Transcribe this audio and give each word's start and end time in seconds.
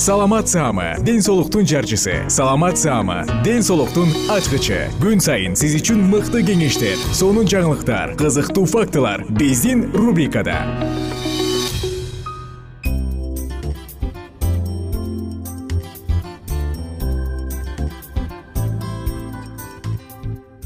саламат 0.00 0.48
саама 0.48 0.96
ден 1.04 1.20
соолуктун 1.20 1.66
жарчысы. 1.66 2.24
Саламат 2.28 2.78
саама 2.78 3.26
ден 3.44 3.60
соолуктун 3.62 4.08
ачкычы. 4.32 4.88
Күн 4.96 5.20
сайын 5.20 5.52
сиз 5.52 5.74
үчүн 5.76 6.00
мыкты 6.08 6.40
кеңештер 6.40 6.96
сонун 7.12 7.44
жаңылыктар 7.44 8.16
кызыктуу 8.16 8.64
фактылар 8.64 9.26
биздин 9.28 9.90
рубрикада. 9.92 10.56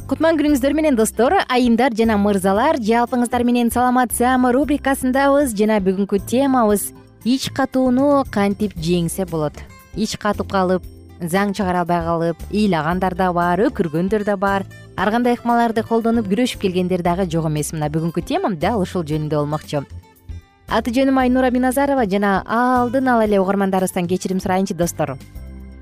Кутман 0.07 0.39
күнүңүздөр 0.39 0.79
менен 0.79 0.95
достор 0.95 1.41
айымдар 1.49 1.91
жана 1.99 2.23
мырзалар 2.23 2.79
жалпыңыздар 2.79 3.43
менен 3.43 3.75
саламат 3.75 4.15
саама 4.15 4.55
рубрикасындабыз 4.55 5.59
жана 5.59 5.83
бүгүнкү 5.83 6.23
темабыз 6.23 6.93
ич 7.25 7.49
катууну 7.57 8.25
кантип 8.31 8.75
жеңсе 8.77 9.25
болот? 9.25 9.57
Ич 9.97 10.19
катып 10.21 10.51
калып 10.53 10.85
заң 11.21 11.55
чыгара 11.57 11.81
албай 11.81 12.03
калып 12.05 12.43
ыйлагандар 12.53 13.15
да 13.17 13.31
бар 13.33 13.63
өкүргөндөр 13.65 14.25
да 14.29 14.37
бар. 14.37 14.67
Ар 14.97 15.11
кандай 15.11 15.39
ыкмаларды 15.39 15.83
колдонуп 15.89 16.29
күрөшүп 16.29 16.61
келгендер 16.61 17.03
дагы 17.03 17.25
жок 17.31 17.49
эмес. 17.49 17.73
Мына 17.73 17.89
бүгүнкү 17.89 18.25
темам 18.29 18.59
дал 18.61 18.83
ушул 18.83 19.07
жөнүндө 19.09 19.41
болмокчу. 19.41 19.85
Аты 20.69 20.93
жөнүм 20.93 21.17
айнура 21.23 21.51
миназарова 21.51 22.05
жана 22.05 22.43
алдын 22.45 23.09
ала 23.09 23.25
эле 23.25 23.41
угармандарыбыздан 23.41 24.07
кечирим 24.07 24.41
сурайынчы 24.41 24.75
достор. 24.75 25.17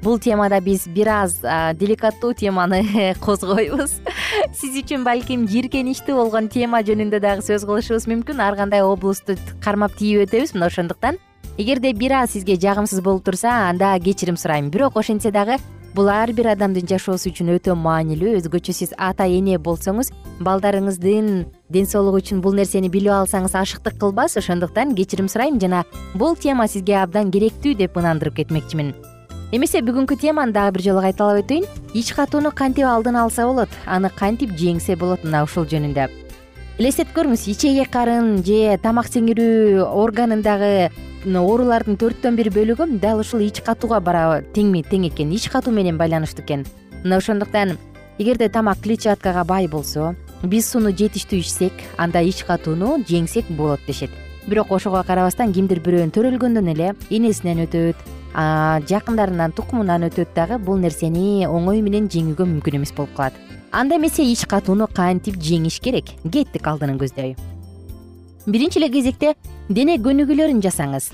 Бул 0.03 0.19
темада 0.19 0.61
биз 0.61 0.87
бир 0.87 1.09
аз 1.09 1.41
деликаттуу 1.75 2.35
теманы 2.35 3.15
козгойбуз. 3.21 3.99
Сиз 4.59 4.79
үчүн 4.79 5.03
балким 5.03 5.49
жийиркеничтүү 5.51 6.15
болгон 6.15 6.49
тема 6.49 6.83
жөнүндө 6.87 7.23
дагы 7.23 7.47
сөз 7.47 7.67
кылышыбыз 7.67 8.07
мүмкүн. 8.11 8.43
Ар 8.43 8.59
кандай 8.59 8.83
облусту 8.83 9.39
кармап 9.63 9.95
тийип 9.99 10.27
өтөбүз 10.27 10.55
мына 10.55 10.71
ошондуктан 10.71 11.19
эгерде 11.59 11.93
бир 11.93 12.13
аз 12.13 12.31
сизге 12.31 12.57
жагымсыз 12.57 13.01
болуп 13.03 13.25
турса 13.25 13.69
анда 13.69 13.99
кечирим 14.01 14.37
сурайм. 14.37 14.71
Бирок 14.71 14.97
ошентсе 14.97 15.31
дагы 15.31 15.59
бул 15.95 16.09
ар 16.09 16.33
бир 16.33 16.49
адамдын 16.55 16.89
жашоосу 16.89 17.29
үчүн 17.29 17.53
өтө 17.59 17.75
маанилүү 17.77 18.39
өзгөчө 18.41 18.73
сиз 18.73 18.95
ата 18.97 19.27
эне 19.29 19.59
болсоңуз 19.59 20.09
балдарыңыздын 20.41 21.45
ден 21.69 21.87
соолугу 21.87 22.23
үчүн 22.23 22.41
бул 22.41 22.57
нерсени 22.57 22.89
билип 22.89 23.13
алсаңыз 23.13 23.53
ашыктык 23.53 23.99
кылбас 24.01 24.39
ошондуктан 24.41 24.95
кечирим 24.95 25.29
сурайм. 25.29 25.61
Жана 25.61 25.85
бул 26.15 26.37
тема 26.37 26.69
сизге 26.69 26.97
абдан 27.03 27.31
керектүү 27.31 27.77
деп 27.77 28.01
ынандырып 28.01 28.41
кетмекчимин. 28.41 28.95
Эмесе 29.53 29.85
бүгүнкү 29.85 30.17
теманы 30.17 30.57
дагы 30.57 30.79
бир 30.79 30.89
жолу 30.89 31.05
кайталап 31.05 31.45
өтөйүн. 31.45 31.69
Ич 31.93 32.15
катууну 32.17 32.51
кантип 32.57 32.89
алдын 32.89 33.21
алса 33.21 33.45
болот 33.45 33.69
аны 33.85 34.09
кантип 34.09 34.57
жеңсе 34.57 34.97
болот 34.97 35.25
мына 35.29 35.45
ушул 35.45 35.69
жөнүндө. 35.69 36.09
Элестетип 36.81 37.13
көрүңүз 37.13 37.45
ичеги 37.53 37.85
карын 37.85 38.39
же 38.43 38.79
тамак 38.81 39.13
сиңирүү 39.13 39.85
органындагы 39.85 40.89
оорулардын 41.25 41.97
төрттөн 41.97 42.37
бир 42.37 42.51
бөлүгү 42.51 42.99
дал 43.01 43.21
ушул 43.21 43.41
ич 43.41 43.63
катууга 43.63 44.01
тең 44.55 44.73
тең 44.91 45.07
экен. 45.07 45.31
Ич 45.31 45.49
катуу 45.49 45.73
менен 45.73 45.97
байланыштуу 45.97 46.45
экен. 46.45 46.67
Мына 47.05 47.17
ошондуктан 47.17 47.79
эгерде 48.19 48.49
тамак 48.49 48.79
клетчаткага 48.83 49.45
бай 49.45 49.69
болсо 49.69 50.15
биз 50.43 50.67
сууну 50.71 50.91
жетиштүү 50.91 51.39
ичсек 51.39 51.73
анда 51.97 52.21
ич 52.21 52.43
катууну 52.45 52.99
жеңсек 53.07 53.45
болот 53.51 53.81
дешет. 53.87 54.11
Бирок 54.47 54.73
ошого 54.73 55.03
карабастан 55.07 55.53
кимдир 55.53 55.79
бирөөнүн 55.81 56.11
төрөлгөндөн 56.11 56.69
эле 56.75 56.95
энесинен 57.11 57.63
өтөт 57.67 57.97
жакындарынан 58.91 59.53
тукумунан 59.53 60.09
өтөт 60.09 60.35
дагы 60.35 60.59
бул 60.59 60.79
нерсени 60.79 61.47
оңой 61.47 61.83
менен 61.83 62.09
жеңүүгө 62.11 62.49
мүмкүн 62.49 62.81
эмес 62.81 62.93
болуп 62.97 63.15
калат. 63.15 63.35
Анда 63.71 63.97
эмесе 63.97 64.25
ич 64.25 64.45
катууну 64.47 64.89
кантип 64.89 65.37
жеңиш 65.39 65.79
керек? 65.81 66.11
Кеттик 66.25 66.67
алдынын 66.67 66.99
көздөй. 66.99 67.37
Биринчи 68.47 68.81
эле 68.81 68.89
кезекте 68.91 69.37
дене 69.73 69.97
көнүгүүлөрүн 70.03 70.61
жасаңыз. 70.65 71.13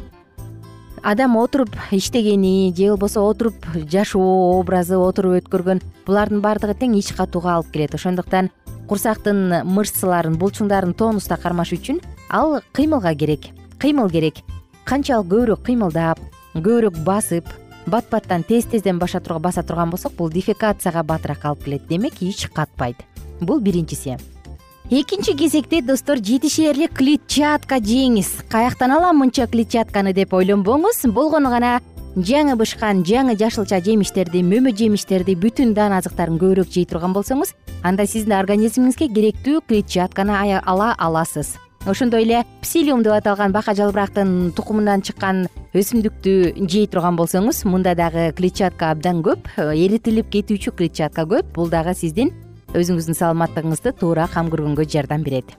Адам 1.07 1.37
отуруп 1.39 1.77
иштегени 1.95 2.75
же 2.77 2.91
болбосо 2.91 3.23
отуруп 3.23 3.67
жашоо 3.91 4.59
образы 4.59 4.97
отуруп 4.99 5.45
өткөргөн 5.45 5.83
булардын 6.07 6.41
баардыгы 6.43 6.75
тең 6.75 6.97
ич 6.99 7.13
катууга 7.15 7.55
алып 7.55 7.71
келет. 7.73 7.95
Ошондуктан 7.95 8.51
курсактын 8.89 9.63
мышцаларын 9.65 10.39
булчуңдарын 10.41 10.97
тонуста 10.99 11.37
кармаш 11.37 11.73
үчүн 11.77 12.01
ал 12.31 12.59
кыймылга 12.73 13.15
керек. 13.15 13.53
Кыймыл 13.79 14.11
керек. 14.11 14.43
Канчалык 14.85 15.31
көбүрөөк 15.31 15.63
кыймылдап 15.69 16.19
көбүрөөк 16.57 16.99
басып 17.05 17.47
бат 17.87 18.11
баттан 18.11 18.43
тез 18.43 18.67
тезден 18.67 18.99
баса 18.99 19.21
турган 19.21 19.91
болсок 19.91 20.17
бул 20.17 20.31
дефекацияга 20.31 21.05
батыраак 21.05 21.45
алып 21.45 21.65
келет. 21.65 21.87
Демек 21.89 22.21
ич 22.21 22.49
катпайт. 22.49 22.97
Бул 23.41 23.61
биринчиси 23.61 24.17
экинчи 24.91 25.37
кезекте 25.37 25.83
достор 25.83 26.17
жетишээрлик 26.17 26.95
клетчатка 26.97 27.77
жеңиз. 27.77 28.45
Каяктан 28.49 28.93
алам 28.97 29.21
мынча 29.21 29.47
клетчатканы 29.47 30.15
деп 30.17 30.33
ойлонбоңуз 30.33 31.05
болгону 31.13 31.51
гана 31.53 31.81
жаңы 32.17 32.57
бышкан 32.57 33.05
жаңы 33.05 33.37
жашылча 33.37 33.83
жемиштерди 33.85 34.41
мөмө 34.41 34.73
жемиштерди 34.73 35.37
бүтүн 35.37 35.75
дан 35.77 35.93
азыктарын 35.93 36.41
көбүрөөк 36.41 36.73
жей 36.73 36.89
турган 36.89 37.13
болсоңуз 37.13 37.53
анда 37.85 38.07
сиздин 38.09 38.39
организмиңизге 38.41 39.11
керектүү 39.13 39.61
клетчатканы 39.69 40.63
ала 40.65 40.95
аласыз. 40.97 41.59
Ошондой 41.87 42.25
эле 42.25 42.45
псилиум 42.63 43.05
деп 43.05 43.13
аталган 43.13 43.53
бака 43.53 43.75
жалбырактын 43.77 44.53
тукумунан 44.57 45.05
чыккан 45.05 45.47
өсүмдүктү 45.77 46.65
жей 46.65 46.89
турган 46.89 47.17
болсоңуз 47.17 47.67
мында 47.69 47.95
дагы 47.95 48.33
клетчатка 48.33 48.91
абдан 48.97 49.23
көп 49.23 49.53
эритилип 49.59 50.33
кетүүчү 50.33 50.75
клетчатка 50.81 51.29
көп. 51.29 51.53
Бул 51.55 51.69
дагы 51.69 51.95
сиздин 51.95 52.33
өзүңүздүн 52.75 53.17
саламаттыгыңызды 53.17 53.95
туура 54.01 54.29
кам 54.33 54.51
көргөнгө 54.53 54.85
жардам 54.89 55.23
берет. 55.25 55.55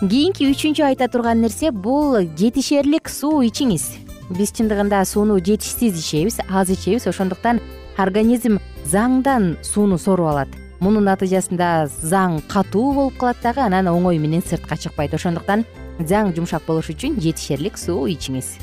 Кийинки 0.00 0.48
үчүнчү 0.50 0.82
айта 0.86 1.06
турган 1.08 1.42
нерсе 1.44 1.70
бул 1.70 2.16
жетишээрлик 2.38 3.08
суу 3.12 3.42
ичиңиз. 3.46 3.84
Биз 4.32 4.50
чындыгында 4.56 5.04
сууну 5.06 5.38
жетишсиз 5.38 5.98
ичебиз 6.00 6.40
аз 6.48 6.72
ичебиз 6.72 7.06
ошондуктан 7.06 7.60
организм 7.98 8.58
заңдан 8.88 9.56
сууну 9.62 9.98
соруп 9.98 10.32
алат. 10.32 10.48
Мунун 10.80 11.06
натыйжасында 11.06 11.86
заң 11.86 12.40
катуу 12.50 12.94
болуп 12.96 13.20
калат 13.20 13.38
дагы 13.44 13.62
анан 13.62 13.92
оңой 13.92 14.18
менен 14.18 14.42
сыртка 14.42 14.74
чыкпайт. 14.74 15.14
Ошондуктан 15.14 15.62
заң 16.00 16.32
жумшак 16.34 16.66
болуш 16.66 16.90
үчүн 16.90 17.20
жетишээрлик 17.22 17.78
суу 17.78 18.08
ичиңиз. 18.10 18.56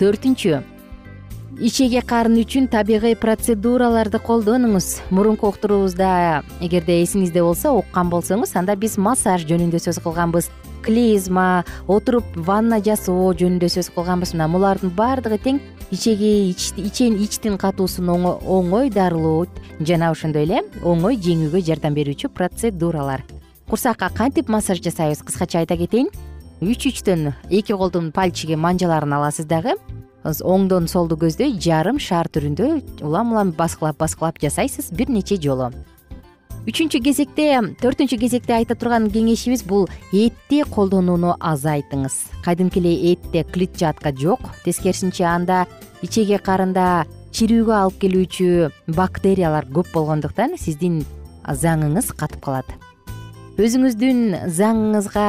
Төртүнчү 0.00 0.64
ичеги 1.60 2.00
карын 2.04 2.36
үчүн 2.42 2.66
табигый 2.68 3.16
процедураларды 3.16 4.18
колдонуңуз. 4.20 5.00
Мурунку 5.10 5.48
уктуруубузда 5.48 6.42
эгерде 6.60 6.98
эсиңизде 7.02 7.40
болсо 7.42 7.72
уккан 7.78 8.10
болсоңуз 8.12 8.52
анда 8.60 8.76
биз 8.76 8.98
массаж 9.00 9.46
жөнүндө 9.48 9.80
сөз 9.80 10.00
кылганбыз. 10.04 10.50
Клизма 10.84 11.64
отуруп 11.88 12.28
ванна 12.36 12.80
жасоо 12.84 13.32
жөнүндө 13.32 13.70
сөз 13.72 13.88
кылганбыз. 13.94 14.34
Мына 14.36 14.50
булардын 14.52 14.92
баардыгы 14.96 15.40
тең 15.40 15.60
ичеги 15.90 16.52
ичтин 16.52 17.56
катуусун 17.56 18.10
оңой 18.10 18.90
дарылоо 18.90 19.46
жана 19.80 20.12
ошондой 20.12 20.44
эле 20.44 20.62
оңой 20.84 21.16
жеңүүгө 21.16 21.64
жардам 21.64 21.96
берүүчү 21.96 22.28
процедуралар. 22.36 23.24
Курсакка 23.66 24.10
кантип 24.14 24.48
массаж 24.48 24.82
жасайбыз? 24.84 25.24
Кыскача 25.24 25.64
айта 25.64 25.76
кетейин. 25.76 26.12
Үч 26.60 26.86
үчтөн 26.88 27.34
эки 27.50 27.72
колдун 27.72 28.12
пальчиги 28.12 28.56
манжаларын 28.56 29.12
аласыз 29.18 29.44
дагы 29.44 29.74
оңдон 30.24 30.88
солду 30.88 31.18
көздөй 31.20 31.58
жарым 31.60 31.98
шаар 31.98 32.28
түрүндө 32.32 33.02
улам 33.02 33.34
улам 33.34 33.52
баскылап 33.56 33.98
баскылап 33.98 34.40
жасайсыз 34.42 34.90
бир 34.92 35.10
нече 35.10 35.36
жолу. 35.36 35.70
Үчүнчү 36.66 36.98
кезекте 36.98 37.60
төртүнчү 37.78 38.16
кезекте 38.18 38.56
айта 38.56 38.74
турган 38.74 39.06
кеңешибиз 39.14 39.62
бул 39.70 39.84
этти 40.10 40.64
колдонууну 40.66 41.36
азайтыңыз 41.38 42.16
кадимки 42.42 42.80
эле 42.82 43.12
этте 43.12 43.44
клетчатка 43.44 44.10
жок 44.10 44.40
тескерисинче 44.64 45.28
анда 45.30 45.66
ичеги 46.02 46.40
карында 46.42 47.06
чирүүгө 47.30 47.76
алып 47.76 48.00
келүүчү 48.02 48.48
бактериялар 48.98 49.70
көп 49.70 49.92
болгондуктан 49.94 50.58
сиздин 50.58 51.04
заңыңыз 51.46 52.10
катып 52.18 52.42
калат. 52.48 52.66
Өзүңүздүн 53.56 54.50
заңыңызга 54.52 55.28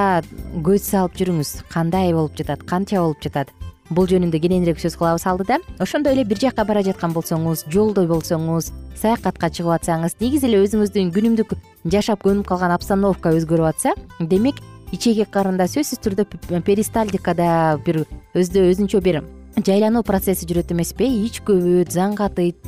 көз 0.65 0.89
салып 0.89 1.21
жүрүңүз. 1.21 1.51
Кандай 1.71 2.11
болуп 2.17 2.33
жатат 2.35 2.65
канча 2.67 2.99
болуп 2.99 3.21
жатат 3.23 3.53
бул 3.89 4.07
жөнүндө 4.09 4.41
кененирээк 4.43 4.81
сөз 4.83 4.97
кылабыз 4.99 5.27
алдыда 5.29 5.59
ошондой 5.83 6.13
эле 6.13 6.23
бир 6.27 6.39
жакка 6.41 6.65
бара 6.65 6.83
жаткан 6.83 7.13
болсоңуз 7.15 7.65
жолдо 7.71 8.07
болсоңуз 8.09 8.71
саякатка 8.95 9.49
чыгып 9.49 9.77
атсаңыз 9.77 10.17
негизи 10.19 10.49
эле 10.49 10.63
өзүңүздүн 10.65 11.13
күнүмдүк 11.15 11.55
жашап 11.85 12.23
көнүп 12.25 12.47
калган 12.49 12.75
обстановка 12.75 13.33
өзгөрүп 13.37 13.71
атса 13.71 13.95
демек 14.19 14.61
ичеги 14.91 15.25
карында 15.31 15.67
сөзсүз 15.71 16.03
түрдө 16.03 16.61
перистальтикада 16.65 17.49
бир 17.85 18.05
өзүнчө 18.35 19.03
бир 19.03 19.21
жайлануу 19.65 20.03
процесси 20.05 20.47
жүрөт 20.49 20.71
эмеспи. 20.73 21.07
Ич 21.25 21.41
көбөйөт 21.45 21.93
заң 21.93 22.15
катыйт 22.17 22.59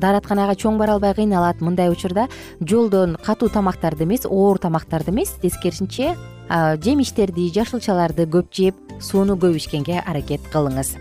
дааратканага 0.00 0.56
чоң 0.58 0.78
бара 0.80 0.96
албай 0.96 1.14
кыйналат. 1.16 1.60
Мындай 1.60 1.90
учурда 1.92 2.28
жолдон 2.60 3.16
катуу 3.24 3.50
тамактарды 3.52 4.04
эмес 4.04 4.26
оор 4.26 4.58
тамактарды 4.58 5.12
эмес. 5.12 5.34
Тескерисинче 5.42 6.14
жемиштерди 6.50 7.48
жашылчаларды 7.54 8.26
көп 8.30 8.52
жеп 8.52 8.74
сууну 9.00 9.36
көп 9.36 9.56
ичкенге 9.56 10.00
аракет 10.04 10.40
кылыңыз. 10.52 10.94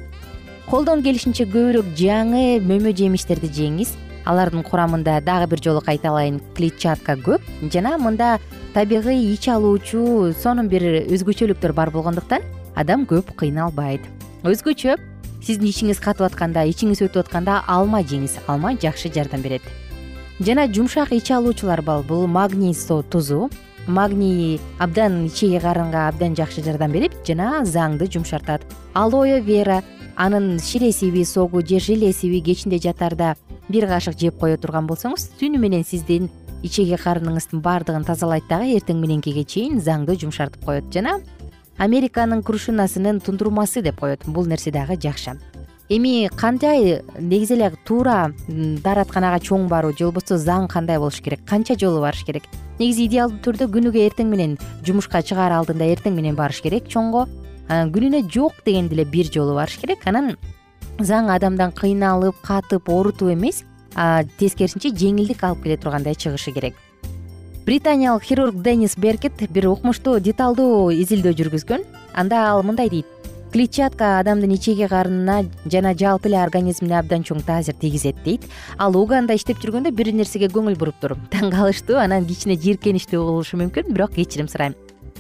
Колдон 0.70 1.04
келишинче 1.04 1.46
көбүрөөк 1.46 1.92
жаңы 2.00 2.60
мөмө 2.64 2.96
жемиштерди 2.96 3.52
жеңиз. 3.52 3.92
Алардын 4.26 4.64
курамында 4.64 5.20
дагы 5.20 5.50
бир 5.52 5.60
жолу 5.62 5.82
кайталайын. 5.84 6.40
Клетчатка 6.56 7.18
көп 7.20 7.44
жана 7.74 7.98
мында 8.00 8.38
табигый 8.74 9.20
ич 9.34 9.50
алуучу 9.52 10.32
сонун 10.40 10.70
бир 10.72 11.04
өзгөчөлүктөр 11.04 11.74
бар 11.76 11.92
болгондуктан 11.92 12.42
адам 12.76 13.04
көп 13.06 13.36
кыйналбайт. 13.36 14.02
Өзгөчө 14.48 14.96
сиздин 15.44 15.68
ичиңиз 15.68 16.00
катып 16.00 16.30
атканда 16.30 16.64
ичиңиз 16.72 17.04
өтүп 17.04 17.28
атканда 17.28 17.60
алма 17.68 18.00
жеңиз. 18.00 18.40
Алма 18.48 18.72
жакшы 18.80 19.12
жардам 19.12 19.44
берет. 19.44 19.62
Жана 20.40 20.66
жумшак 20.72 21.12
ич 21.12 21.30
алуучулар 21.32 21.82
бар. 21.82 22.02
Бул 22.04 22.26
магний 22.28 22.74
тузу 22.74 23.50
магний 23.88 24.60
абдан 24.80 25.26
ичеги 25.28 25.60
карынга 25.60 26.08
абдан 26.08 26.36
жакшы 26.36 26.64
жардам 26.64 26.92
берет 26.92 27.14
жана 27.28 27.64
заңды 27.66 28.08
жумшартат. 28.12 28.62
Алоэ 28.94 29.42
вера 29.42 29.84
анын 30.16 30.60
ширесиби 30.60 31.24
согу 31.26 31.62
же 31.62 31.80
желесиби 31.80 32.40
кечинде 32.40 32.78
жатаарда 32.78 33.36
бир 33.70 33.88
кашык 33.88 34.18
жеп 34.20 34.40
кое 34.40 34.58
турган 34.58 34.88
болсоңуз 34.88 35.32
түнү 35.40 35.58
менен 35.58 35.84
сиздин 35.84 36.30
ичеги 36.64 36.96
карыныңыздын 36.96 37.62
баардыгын 37.62 38.06
тазалайт 38.08 38.48
дагы 38.50 38.76
эртең 38.78 39.02
мененкиге 39.02 39.44
чейин 39.44 39.82
заңды 39.82 40.16
жумшартып 40.22 40.64
коет 40.66 40.92
жана 40.94 41.20
американын 41.78 42.44
крушинасынын 42.44 43.20
тундурмасы 43.20 43.82
деп 43.82 44.00
коет. 44.00 44.24
Бул 44.28 44.46
нерсе 44.46 44.72
дагы 44.72 44.96
жакшы. 44.96 45.40
Эми 45.90 46.30
кандай 46.30 47.02
негизи 47.20 47.58
эле 47.58 47.74
туура 47.86 48.32
дааратканага 48.48 49.42
чоң 49.44 49.68
баруу 49.68 49.92
же 49.92 50.06
болбосо 50.06 50.38
заң 50.38 50.70
кандай 50.70 50.98
болуш 50.98 51.20
керек? 51.22 51.44
Канча 51.46 51.76
жолу 51.76 52.00
барыш 52.02 52.24
керек 52.24 52.44
негизи 52.80 53.08
идеалдуу 53.08 53.40
түрдө 53.46 53.68
күнүгө 53.74 54.02
эртең 54.08 54.30
менен 54.32 54.58
жумушка 54.86 55.22
чыгаар 55.22 55.54
алдында 55.60 55.86
эртең 55.94 56.16
менен 56.18 56.36
барыш 56.36 56.62
керек 56.66 56.90
чоңго. 56.90 57.28
Күнүнө 57.70 58.26
жок 58.30 58.58
дегенде 58.66 58.96
эле 58.98 59.06
бир 59.06 59.30
жолу 59.32 59.56
барыш 59.56 59.78
керек. 59.82 60.06
Анан 60.06 60.36
заң 61.00 61.30
адамдан 61.34 61.72
кыйналып 61.72 62.42
катып 62.44 62.90
оорутуп 62.90 63.32
эмес 63.34 63.64
тескерисинче 64.40 64.90
жеңилдик 64.90 65.44
алып 65.44 65.64
келе 65.64 65.78
тургандай 65.78 66.16
чыгышы 66.16 66.52
керек. 66.54 66.76
Британиялык 67.66 68.24
хирург 68.28 68.56
денис 68.62 68.98
беркет 68.98 69.40
бир 69.50 69.70
укмуштуу 69.70 70.20
деталдуу 70.20 70.92
изилдөө 70.92 71.34
жүргүзгөн. 71.40 71.86
Анда 72.14 72.50
ал 72.50 72.64
мындай 72.64 72.90
дейт 72.90 73.06
клетчатка 73.54 74.18
адамдын 74.18 74.56
ичеги 74.56 74.88
карынына 74.90 75.44
жана 75.70 75.92
жалпы 75.94 76.26
эле 76.32 76.40
организмине 76.42 76.96
абдан 76.98 77.22
чоң 77.22 77.44
таасир 77.46 77.76
тийгизет 77.78 78.18
дейт. 78.26 78.48
Ал 78.82 78.98
уганда 78.98 79.36
иштеп 79.38 79.60
жүргөндө 79.62 79.92
бир 79.94 80.10
нерсеге 80.10 80.50
көңүл 80.50 80.74
буруптур 80.82 81.14
таң 81.34 81.52
калыштуу 81.54 82.00
анан 82.02 82.26
кичине 82.26 82.58
жийиркеничтүү 82.58 83.22
болушу 83.22 83.60
мүмкүн 83.62 83.94
бирок 83.94 84.16
кечирим 84.18 84.50
сурайм. 84.50 84.74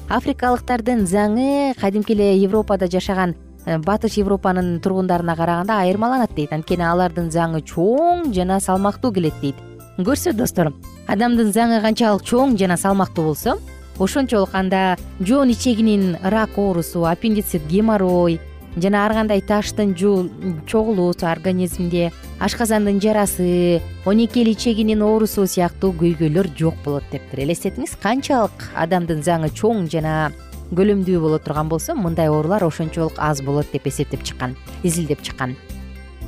Африкалыктардын 0.09 1.05
заңы 1.05 1.75
кадимки 1.77 2.17
эле 2.17 2.31
европада 2.41 2.89
жашаган 2.89 3.35
э, 3.65 3.77
батыш 3.77 4.17
европанын 4.17 4.79
тургундарына 4.81 5.35
караганда 5.37 5.77
айырмаланат 5.85 6.33
дейт. 6.33 6.57
Анткени 6.57 6.89
алардын 6.89 7.29
заңы 7.29 7.61
чоң 7.61 8.33
жана 8.33 8.59
салмактуу 8.59 9.13
келет 9.13 9.37
дейт. 9.45 9.61
Көрсө 10.01 10.33
достор 10.33 10.73
адамдын 11.05 11.53
заңы 11.53 11.83
канчалык 11.85 12.25
чоң 12.25 12.57
жана 12.57 12.81
салмактуу 12.81 13.29
болсо 13.29 13.59
ошончолук 13.99 14.53
анда 14.53 14.97
жоон 15.19 15.51
ичегинин 15.51 16.17
рак 16.23 16.57
оорусу 16.57 17.05
аппендицит 17.05 17.67
геморрой 17.67 18.39
жана 18.75 19.05
ар 19.05 19.13
кандай 19.13 19.41
таштын 19.41 19.93
чогулуусу 19.95 21.27
организмде 21.27 22.11
ашказандын 22.39 22.99
жарасы 22.99 23.81
онекел 24.05 24.49
ичегинин 24.49 25.01
оорусу 25.01 25.45
сыяктуу 25.45 25.93
көйгөйлөр 25.93 26.49
жок 26.57 26.75
болот 26.83 27.03
дептир 27.11 27.45
элестетиңиз. 27.45 27.97
Канчалык 28.01 28.71
адамдын 28.75 29.21
заңы 29.21 29.51
чоң 29.53 29.87
жана 29.91 30.31
көлөмдүү 30.73 31.19
боло 31.21 31.37
турган 31.39 31.69
болсо 31.69 31.93
мындай 31.93 32.29
оорулар 32.29 32.63
ошончолук 32.65 33.13
аз 33.17 33.41
болот 33.41 33.69
деп 33.71 33.87
эсептеп 33.87 34.23
чыккан 34.23 34.55
изилдеп 34.83 35.21
чыккан. 35.21 35.55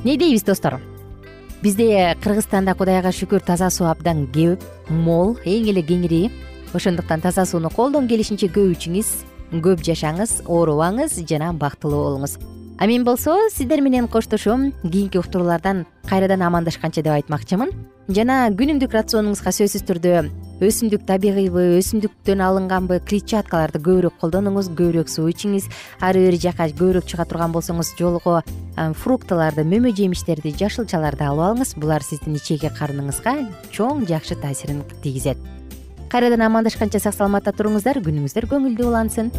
Эмне 0.04 0.16
дейбиз 0.16 0.44
достор? 0.44 0.78
Бизде 1.62 2.16
кыргызстанда 2.22 2.76
кудайга 2.78 3.10
шүкүр 3.10 3.42
таза 3.42 3.70
суу 3.70 3.88
абдан 3.90 4.28
көп 4.30 4.62
мол 4.88 5.34
эң 5.44 5.72
эле 5.72 5.82
кеңири 5.82 6.30
ошондуктан 6.76 7.20
таза 7.24 7.46
сууну 7.46 7.70
колдон 7.70 8.08
келишинче 8.08 8.48
көп 8.52 8.76
ичиңиз 8.76 9.14
көп 9.62 9.82
жашаңыз 9.86 10.42
оорубаңыз 10.46 11.20
жана 11.28 11.52
бактылуу 11.52 12.04
болуңуз. 12.04 12.38
А 12.78 12.86
мен 12.86 13.04
болсо 13.04 13.32
сиздер 13.50 13.80
менен 13.80 14.08
коштошом 14.08 14.72
кийинки 14.82 15.16
уктуруулардан 15.16 15.86
кайрадан 16.08 16.42
амандашканча 16.42 17.02
деп 17.02 17.14
айтмакчымын. 17.14 17.70
Жана 18.08 18.50
күнүмдүк 18.52 18.92
рационуңузга 18.92 19.50
сөзсүз 19.56 19.86
түрдө 19.88 20.26
өсүмдүк 20.60 21.06
табигыйбы 21.08 21.64
өсүмдүктөн 21.78 22.44
алынганбы 22.44 23.00
клетчаткаларды 23.08 23.80
көбүрөөк 23.80 24.20
колдонуңуз 24.20 24.70
көбүрөөк 24.76 25.08
суу 25.08 25.32
ичиңиз 25.32 25.70
ары 26.04 26.26
бери 26.28 26.38
жака 26.44 26.68
көбүрөөк 26.68 27.08
чыга 27.08 27.24
турган 27.24 27.56
болсоңуз 27.56 27.96
жолго 27.98 28.42
фруктыларды 28.76 29.64
мөмө 29.64 29.96
жемиштерди 29.96 30.52
жашылчаларды 30.60 31.24
алып 31.24 31.48
алыңыз. 31.48 31.76
Булар 31.80 32.04
сиздин 32.04 32.36
ичеги 32.36 32.68
карыныңызга 32.76 33.38
чоң 33.72 34.04
жакшы 34.08 34.36
таасирин 34.36 34.84
тийгизет 35.02 35.40
кайрадан 36.08 36.46
амандашканча 36.46 37.00
сак 37.00 37.14
саламатта 37.14 37.52
туруңуздар. 37.56 38.00
Күнүңүздөр 38.04 38.48
көңүлдүү 38.50 38.88
улансын. 38.88 39.30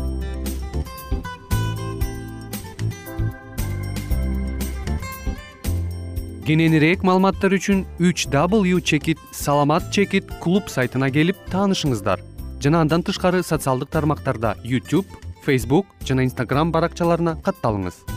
Кененирээк 6.47 7.03
маалыматтар 7.03 7.57
үчүн 7.57 7.83
үч 8.00 8.29
w 8.31 8.79
чекит 8.79 9.19
саламат 9.36 9.91
чекит 9.91 10.31
клуб 10.39 10.69
сайтына 10.71 11.12
келип 11.12 11.36
таанышыңыздар. 11.51 12.24
Жана 12.63 12.81
андан 12.81 13.03
тышкары 13.03 13.43
социалдык 13.43 13.91
тармактарда 13.93 14.55
youtube 14.63 15.05
facebook 15.45 15.86
жана 16.03 16.25
instagram 16.25 16.71
баракчаларына 16.74 17.38
катталыңыз 17.45 18.16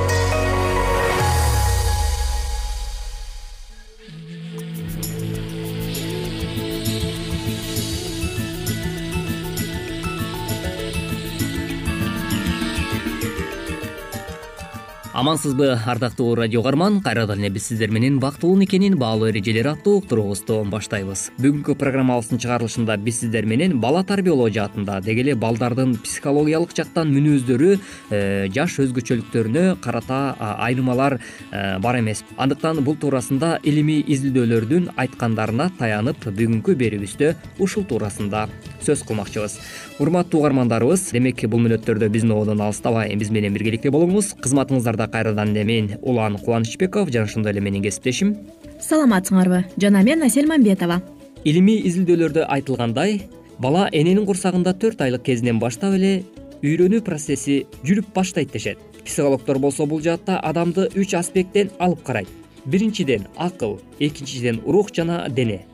амансызбы 15.21 15.77
ардактуу 15.85 16.33
радио 16.33 16.63
каарман 16.63 16.99
кайрадан 16.99 17.43
эле 17.43 17.49
биз 17.53 17.67
сиздер 17.67 17.91
менен 17.91 18.17
бактылуу 18.19 18.57
никенин 18.57 18.95
баалуу 18.97 19.27
эрежелери 19.29 19.69
аттуу 19.69 19.99
уктуруубузду 19.99 20.63
баштайбыз. 20.65 21.27
Бүгүнкү 21.37 21.75
программабыздын 21.77 22.41
чыгарылышында 22.41 22.95
биз 22.97 23.19
сиздер 23.19 23.45
менен 23.45 23.75
бала 23.79 24.01
тарбиялоо 24.03 24.49
жаатында 24.49 24.97
деги 25.05 25.21
эле 25.21 25.35
балдардын 25.35 25.93
психологиялык 26.01 26.73
жактан 26.73 27.13
мүнөздөрү 27.13 27.69
э, 27.77 28.47
жаш 28.49 28.79
өзгөчөлүктөрүнө 28.81 29.77
карата 29.83 30.33
айырмалар 30.65 31.19
э, 31.51 31.77
бар 31.77 31.99
эмес. 31.99 32.23
Андыктан 32.41 32.81
бул 32.81 32.97
туурасында 32.97 33.59
илимий 33.61 34.01
изилдөөлөрдүн 34.01 34.89
айткандарына 35.05 35.69
таянып 35.77 36.31
бүгүнкү 36.31 36.73
берүүбүздө 36.81 37.35
ушул 37.61 37.85
туурасында 37.85 38.47
сөз 38.81 39.05
кылмакчыбыз 39.05 39.59
урматтуу 40.01 40.39
угармандарыбыз 40.41 41.11
демек 41.13 41.43
бул 41.45 41.61
мүнөттөрдө 41.61 42.07
биздин 42.09 42.31
ободон 42.33 42.61
алыстабай 42.65 43.13
биз 43.21 43.29
менен 43.29 43.53
биргеликте 43.53 43.91
болуңуз. 43.93 44.31
Кызматыңыздарда 44.41 45.05
кайрадан 45.13 45.51
эле 45.53 45.63
мен 45.63 45.89
улан 46.01 46.39
кубанычбеков 46.41 47.11
жана 47.13 47.29
ошондой 47.29 47.53
эле 47.53 47.61
менин 47.61 47.83
кесиптешим. 47.83 48.33
Саламатсыңарбы. 48.81 49.65
Жана 49.77 50.01
мен 50.01 50.23
асель 50.25 50.49
мамбетова. 50.49 51.03
Илимий 51.43 51.83
изилдөөлөрдө 51.85 52.47
айтылгандай 52.49 53.27
бала 53.59 53.89
эненин 53.91 54.25
курсагында 54.25 54.73
төрт 54.73 55.01
айлык 55.05 55.21
кезинен 55.21 55.59
баштап 55.61 55.93
эле 55.93 56.23
үйрөнүү 56.63 57.03
процесси 57.05 57.67
жүрүп 57.85 58.09
баштайт 58.15 58.51
дешет. 58.51 58.79
Психологдор 59.05 59.59
болсо 59.59 59.85
бул 59.85 60.01
жаатта 60.01 60.39
адамды 60.39 60.89
үч 60.95 61.13
аспекттен 61.13 61.69
алып 61.77 62.01
карайт. 62.03 62.29
Биринчиден 62.65 63.27
акыл 63.37 63.79
экинчиден 63.99 64.63
рух 64.65 64.89
жана 64.93 65.27
дене. 65.29 65.67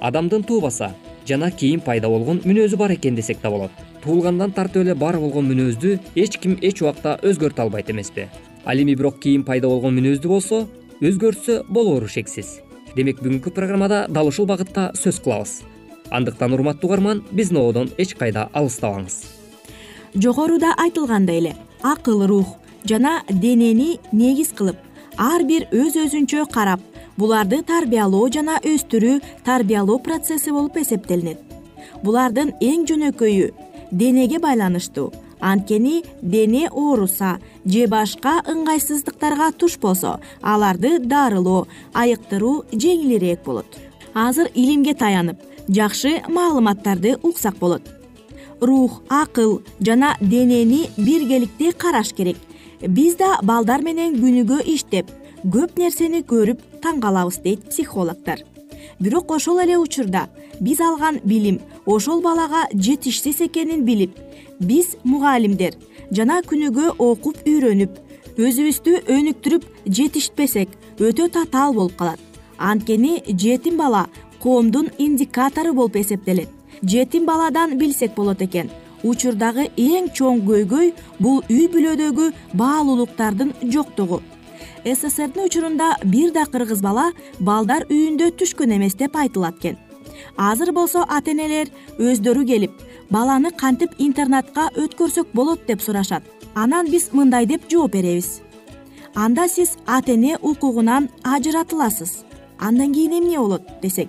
Адамдын 0.00 0.42
туубаса 0.42 0.94
жана 1.26 1.50
кийин 1.50 1.80
пайда 1.80 2.08
болгон 2.08 2.40
мүнөзү 2.44 2.76
бар 2.76 2.94
экен 2.94 3.14
десек 3.14 3.40
да 3.42 3.50
болот. 3.50 3.70
Туулгандан 4.04 4.52
тартып 4.52 4.82
эле 4.82 4.94
бар 4.94 5.18
болгон 5.18 5.48
мүнөздү 5.50 5.98
эч 6.14 6.38
ким 6.38 6.56
эч 6.60 6.82
убакта 6.82 7.18
өзгөртө 7.22 7.62
албайт 7.62 7.90
эмеспи. 7.90 8.28
Ал 8.64 8.78
эми 8.78 8.94
бирок 8.94 9.20
кийин 9.20 9.44
пайда 9.44 9.68
болгон 9.68 9.96
мүнөздү 9.98 10.28
болсо 10.28 10.66
өзгөртсө 11.00 11.64
болоору 11.68 12.08
шексиз. 12.08 12.60
Демек 12.96 13.20
бүгүнкү 13.20 13.52
программада 13.54 14.06
дал 14.08 14.28
ушул 14.28 14.46
багытта 14.46 14.90
сөз 14.94 15.20
кылабыз. 15.20 15.62
Андыктан 16.10 16.52
урматтуу 16.52 16.88
угарман 16.90 17.22
биздин 17.30 17.58
ободон 17.58 17.90
эч 17.98 18.14
кайда 18.14 18.48
алыстабаңыз. 18.52 19.24
Жогоруда 20.14 20.74
айтылгандай 20.76 21.38
эле. 21.38 21.56
Акыл 21.82 22.26
рух 22.26 22.56
жана 22.84 23.22
денени 23.28 23.98
негиз 24.12 24.52
кылып 24.56 24.76
ар 25.16 25.44
бир 25.44 25.66
өз 25.72 25.96
өзүнчө 26.00 26.46
карап 26.52 26.80
буларды 27.20 27.60
тарбиялоо 27.68 28.28
жана 28.32 28.56
өстүрүү 28.64 29.18
тарбиялоо 29.44 29.98
процесси 30.00 30.52
болуп 30.56 30.78
эсептелинет. 30.80 31.40
Булардын 32.04 32.54
эң 32.64 32.86
жөнөкөйү 32.88 33.50
денеге 33.90 34.38
байланыштуу. 34.40 35.10
Анткени 35.40 36.02
дене 36.22 36.68
ооруса 36.68 37.38
же 37.64 37.86
башка 37.88 38.40
ыңгайсыздыктарга 38.52 39.50
туш 39.52 39.78
болсо 39.80 40.18
аларды 40.42 40.98
дарылоо 40.98 41.66
айыктыруу 41.94 42.64
жеңилирээк 42.72 43.44
болот. 43.44 43.78
Азыр 44.14 44.50
илимге 44.54 44.94
таянып 44.94 45.40
жакшы 45.68 46.20
маалыматтарды 46.28 47.16
уксак 47.22 47.56
болот. 47.58 47.82
Рух 48.60 49.00
акыл 49.08 49.62
жана 49.80 50.16
денени 50.20 50.88
биргеликте 50.96 51.72
караш 51.72 52.12
керек. 52.12 52.36
Биз 52.80 53.16
да 53.16 53.38
балдар 53.42 53.82
менен 53.82 54.16
күнүгө 54.20 54.60
иштеп 54.74 55.08
көп 55.44 55.78
нерсени 55.80 56.20
көрүп 56.20 56.60
таң 56.82 57.00
калабыз 57.00 57.40
дейт 57.44 57.68
психологдор. 57.70 58.44
Бирок 59.00 59.30
ошол 59.30 59.60
эле 59.62 59.78
учурда 59.78 60.28
биз 60.60 60.80
алган 60.80 61.20
билим 61.24 61.60
ошол 61.86 62.20
балага 62.22 62.66
жетишсиз 62.74 63.40
экенин 63.40 63.84
билип 63.84 64.18
биз 64.60 64.96
мугалимдер 65.04 65.76
жана 66.12 66.40
күнүгө 66.50 66.94
окуп 66.98 67.40
үйрөнүп 67.46 67.98
өзүбүздү 68.40 68.96
өнүктүрүп 69.14 69.64
жетишпесек 69.86 70.76
өтө 71.00 71.28
татаал 71.32 71.74
болуп 71.74 71.96
калат. 71.96 72.20
Анткени 72.58 73.22
жетим 73.26 73.76
бала 73.76 74.06
коомдун 74.42 74.90
индикатору 74.98 75.72
болуп 75.74 75.96
эсептелет. 75.96 76.48
Жетим 76.82 77.26
баладан 77.26 77.78
билсек 77.78 78.14
болот 78.14 78.42
экен. 78.42 78.70
Учурдагы 79.02 79.70
эң 79.76 80.10
чоң 80.12 80.42
көйгөй 80.44 80.92
бул 81.18 81.40
үй 81.48 81.68
бүлөдөгү 81.72 82.32
баалуулуктардын 82.52 83.54
жоктугу 83.72 84.20
сссрдин 84.84 85.44
учурунда 85.44 85.96
бир 86.04 86.32
да 86.32 86.44
кыргыз 86.46 86.80
бала 86.82 87.10
балдар 87.38 87.84
үйүндө 87.90 88.30
түшкөн 88.38 88.76
эмес 88.76 88.94
деп 88.94 89.16
айтылат 89.16 89.58
экен. 89.58 89.76
Азыр 90.36 90.72
болсо 90.72 91.04
ата 91.08 91.30
энелер 91.32 91.68
өздөрү 91.98 92.44
келип 92.46 92.72
баланы 93.10 93.50
кантип 93.50 93.94
интернатка 93.98 94.70
өткөрсөк 94.76 95.34
болот 95.34 95.66
деп 95.66 95.82
сурашат. 95.82 96.22
Анан 96.54 96.90
биз 96.90 97.10
мындай 97.12 97.46
деп 97.46 97.68
жооп 97.70 97.92
беребиз. 97.92 98.40
Анда 99.14 99.48
сиз 99.48 99.76
ата 99.86 100.12
эне 100.12 100.38
укугунан 100.40 101.10
ажыратыласыз. 101.22 102.24
Андан 102.58 102.94
кийин 102.94 103.18
эмне 103.18 103.38
болот 103.38 103.62
десек? 103.82 104.08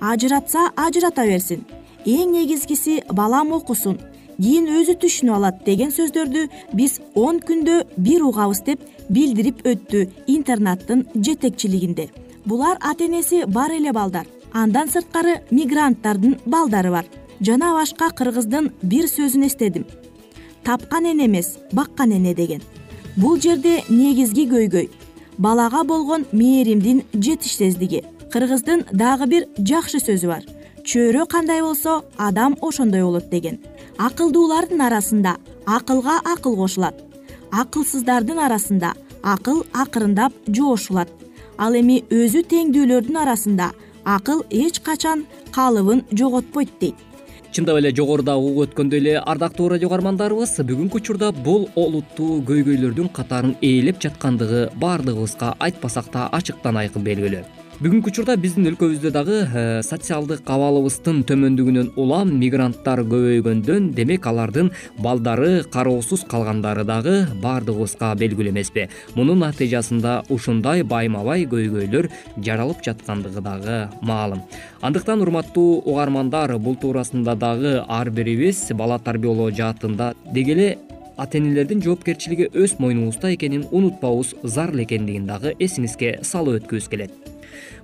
Ажыратса 0.00 0.70
ажырата 0.76 1.26
берсин. 1.26 1.64
Эң 2.06 2.32
негизгиси 2.32 3.02
балам 3.12 3.52
окусун 3.52 3.98
кийин 4.40 4.70
өзү 4.72 4.94
түшүнүп 5.02 5.36
алат 5.36 5.58
деген 5.66 5.90
сөздөрдү 5.92 6.46
биз 6.76 6.96
он 7.14 7.40
күндө 7.44 7.74
бир 8.00 8.22
угабыз 8.24 8.62
деп 8.64 8.82
билдирип 9.12 9.60
өттү 9.68 10.06
интернаттын 10.32 11.02
жетекчилигинде. 11.14 12.08
Булар 12.46 12.78
ата 12.80 13.04
энеси 13.04 13.44
бар 13.46 13.74
эле 13.76 13.92
балдар. 13.92 14.26
Андан 14.52 14.88
сырткары 14.88 15.42
мигранттардын 15.50 16.38
балдары 16.46 16.90
бар. 16.90 17.04
Жана 17.40 17.74
башка 17.76 18.08
кыргыздын 18.16 18.70
бир 18.82 19.10
сөзүн 19.12 19.44
эстедим. 19.46 19.84
Тапкан 20.64 21.10
эне 21.12 21.26
эмес 21.26 21.58
баккан 21.72 22.12
эне 22.16 22.34
деген. 22.34 22.62
Бул 23.16 23.36
жерде 23.40 23.82
негизги 23.88 24.46
көйгөй. 24.48 24.88
Балага 25.38 25.84
болгон 25.84 26.24
мээримдин 26.32 27.04
жетишсездиги 27.12 28.04
кыргыздын 28.32 28.86
дагы 28.92 29.26
бир 29.26 29.48
жакшы 29.58 30.00
сөзү 30.00 30.32
бар. 30.32 30.48
Чөйрө 30.84 31.26
кандай 31.28 31.60
болсо 31.60 32.04
адам 32.16 32.56
ошондой 32.62 33.02
болот 33.02 33.28
деген 33.28 33.60
акылдуулардын 33.98 34.80
арасында 34.80 35.36
акылга 35.66 36.20
акыл 36.24 36.56
кошулат. 36.56 36.94
Акылсыздардын 37.50 38.38
арасында 38.38 38.94
акыл 39.22 39.64
акырындап 39.72 40.32
жоошулат 40.48 41.10
ал 41.58 41.76
эми 41.76 42.00
өзү 42.10 42.42
теңдүүлөрдүн 42.50 43.20
арасында 43.20 43.70
акыл 44.04 44.44
эч 44.50 44.80
качан 44.80 45.26
калыбын 45.52 46.04
жоготпойт 46.12 46.72
дейт. 46.80 46.96
Чындап 47.52 47.80
эле 47.80 47.90
жогоруда 47.90 48.36
угуп 48.38 48.68
өткөндөй 48.68 49.00
эле 49.02 49.14
ардактуу 49.18 49.68
радио 49.72 49.90
каармандарыбыз 49.90 50.54
бүгүнкү 50.68 51.00
учурда 51.02 51.32
бул 51.32 51.66
олуттуу 51.74 52.38
көйгөйлөрдүн 52.46 53.10
катарын 53.12 53.56
ээлеп 53.60 53.98
жаткандыгы 54.04 54.68
баардыгыбызга 54.78 55.56
айтпасак 55.58 56.12
да 56.14 56.28
ачыктан 56.38 56.78
айкын 56.84 57.02
белгилүү 57.02 57.42
бүгүнкү 57.80 58.10
учурда 58.10 58.34
биздин 58.36 58.68
өлкөбүздө 58.68 59.08
дагы 59.14 59.36
э, 59.40 59.60
социалдык 59.80 60.42
абалыбыздын 60.52 61.22
төмөндүгүнөн 61.30 61.86
улам 61.96 62.34
мигранттар 62.36 63.00
көбөйгөндөн 63.08 63.86
демек 63.96 64.26
алардын 64.28 64.68
балдары 65.00 65.62
кароосуз 65.72 66.26
калгандары 66.28 66.84
дагы 66.84 67.14
баардыгыбызга 67.40 68.10
белгилүү 68.20 68.52
эмеспи. 68.52 68.84
Мунун 69.16 69.40
натыйжасында 69.40 70.26
ушундай 70.28 70.84
байма 70.84 71.24
бай 71.24 71.46
көйгөйлөр 71.48 72.10
жаралып 72.44 72.84
жаткандыгы 72.84 73.40
дагы 73.48 73.80
маалым. 74.04 74.44
Андыктан 74.84 75.24
урматтуу 75.24 75.80
угармандар 75.80 76.58
бул 76.58 76.76
туурасында 76.76 77.32
дагы 77.32 77.78
ар 77.88 78.12
бирибиз 78.12 78.66
бала 78.76 79.00
тарбиялоо 79.00 79.48
жаатында 79.56 80.12
деги 80.28 80.52
эле 80.58 80.70
ата 81.16 81.40
энелердин 81.40 81.80
жоопкерчилиги 81.80 82.52
өз 82.52 82.76
мойнубузда 82.78 83.32
экенин 83.32 83.64
унутпообуз 83.72 84.36
зарыл 84.44 84.84
экендигин 84.84 85.24
дагы 85.32 85.56
эсиңизге 85.58 86.18
салып 86.20 86.60
өткүбүз 86.60 86.92
келет 86.92 87.29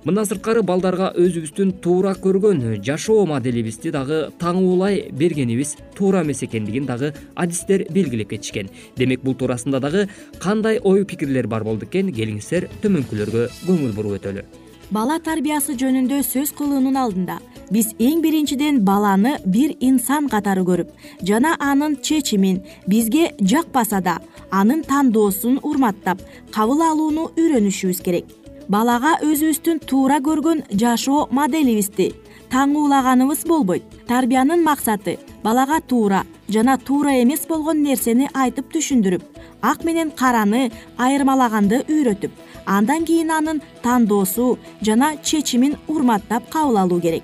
мындан 0.05 0.27
сырткары 0.27 0.61
балдарга 0.65 1.09
өзүбүздүн 1.17 1.73
туура 1.81 2.13
көргөн 2.21 2.81
жашоо 2.83 3.25
моделибизди 3.29 3.91
дагы 3.95 4.27
таңуулай 4.41 5.07
бергенибиз 5.11 5.75
туура 5.95 6.23
эмес 6.25 6.43
экендигин 6.43 6.85
дагы 6.85 7.13
адистер 7.35 7.85
белгилеп 7.89 8.29
кетишкен. 8.29 8.69
Демек 8.97 9.23
бул 9.23 9.35
туурасында 9.35 9.79
дагы 9.79 10.07
кандай 10.39 10.79
ой 10.83 11.05
пикирлер 11.05 11.47
бар 11.47 11.63
болду 11.63 11.85
экен 11.85 12.13
келиңиздер 12.13 12.69
төмөнкүлөргө 12.83 13.49
көңүл 13.65 13.93
буруп 13.95 14.19
өтөлү. 14.21 14.45
Бала 14.91 15.17
тарбиясы 15.19 15.75
жөнүндө 15.75 16.21
сөз 16.23 16.53
кылуунун 16.55 16.95
алдында 16.95 17.41
биз 17.71 17.89
эң 17.99 18.21
биринчиден 18.23 18.79
баланы 18.87 19.35
бир 19.43 19.73
инсан 19.83 20.29
катары 20.31 20.63
көрүп 20.67 20.93
жана 21.27 21.57
анын 21.59 21.97
чечимин 21.99 22.61
бизге 22.87 23.33
жакпаса 23.41 23.99
да 24.01 24.17
анын 24.51 24.85
тандоосун 24.87 25.59
урматтап 25.63 26.23
кабыл 26.55 26.85
алууну 26.87 27.31
үйрөнүшүбүз 27.35 28.03
керек 28.05 28.31
балага 28.67 29.17
өзүбүздүн 29.23 29.79
туура 29.87 30.17
көргөн 30.23 30.63
жашоо 30.81 31.27
моделибизди 31.31 32.13
таңуулаганыбыз 32.51 33.45
болбойт. 33.47 33.83
Тарбиянын 34.07 34.63
максаты 34.63 35.17
балага 35.43 35.79
туура 35.81 36.23
жана 36.49 36.77
туура 36.77 37.15
эмес 37.21 37.47
болгон 37.47 37.81
нерсени 37.83 38.29
айтып 38.33 38.71
түшүндүрүп 38.73 39.23
ак 39.61 39.83
менен 39.83 40.11
караны 40.11 40.71
айырмалаганды 40.97 41.83
үйрөтүп 41.87 42.31
андан 42.65 43.05
кийин 43.05 43.31
анын 43.31 43.61
тандоосу 43.83 44.57
жана 44.81 45.15
чечимин 45.23 45.75
урматтап 45.87 46.49
кабыл 46.49 46.77
алуу 46.77 47.01
керек. 47.01 47.23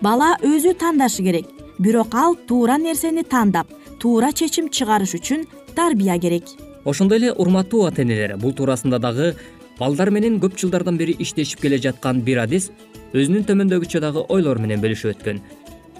Бала 0.00 0.36
өзү 0.42 0.74
тандашы 0.74 1.22
керек 1.22 1.46
бирок 1.78 2.14
ал 2.14 2.36
туура 2.46 2.78
нерсени 2.78 3.22
тандап 3.22 3.66
туура 3.98 4.32
чечим 4.32 4.68
чыгарыш 4.68 5.14
үчүн 5.18 5.46
тарбия 5.74 6.18
керек. 6.18 6.44
Ошондой 6.84 7.18
эле 7.18 7.32
урматтуу 7.32 7.86
ата 7.86 8.02
энелер 8.02 8.36
бул 8.38 8.54
туурасында 8.54 8.98
дагы 8.98 9.34
балдар 9.80 10.10
менен 10.10 10.38
көп 10.42 10.58
жылдардан 10.60 10.98
бери 11.00 11.16
иштешип 11.18 11.62
келе 11.64 11.78
жаткан 11.78 12.20
бир 12.26 12.42
адис 12.44 12.70
өзүнүн 13.14 13.46
төмөндөгүчө 13.48 14.02
дагы 14.04 14.26
ойлору 14.28 14.60
менен 14.60 14.82
бөлүшүп 14.84 15.16
өткөн. 15.16 15.40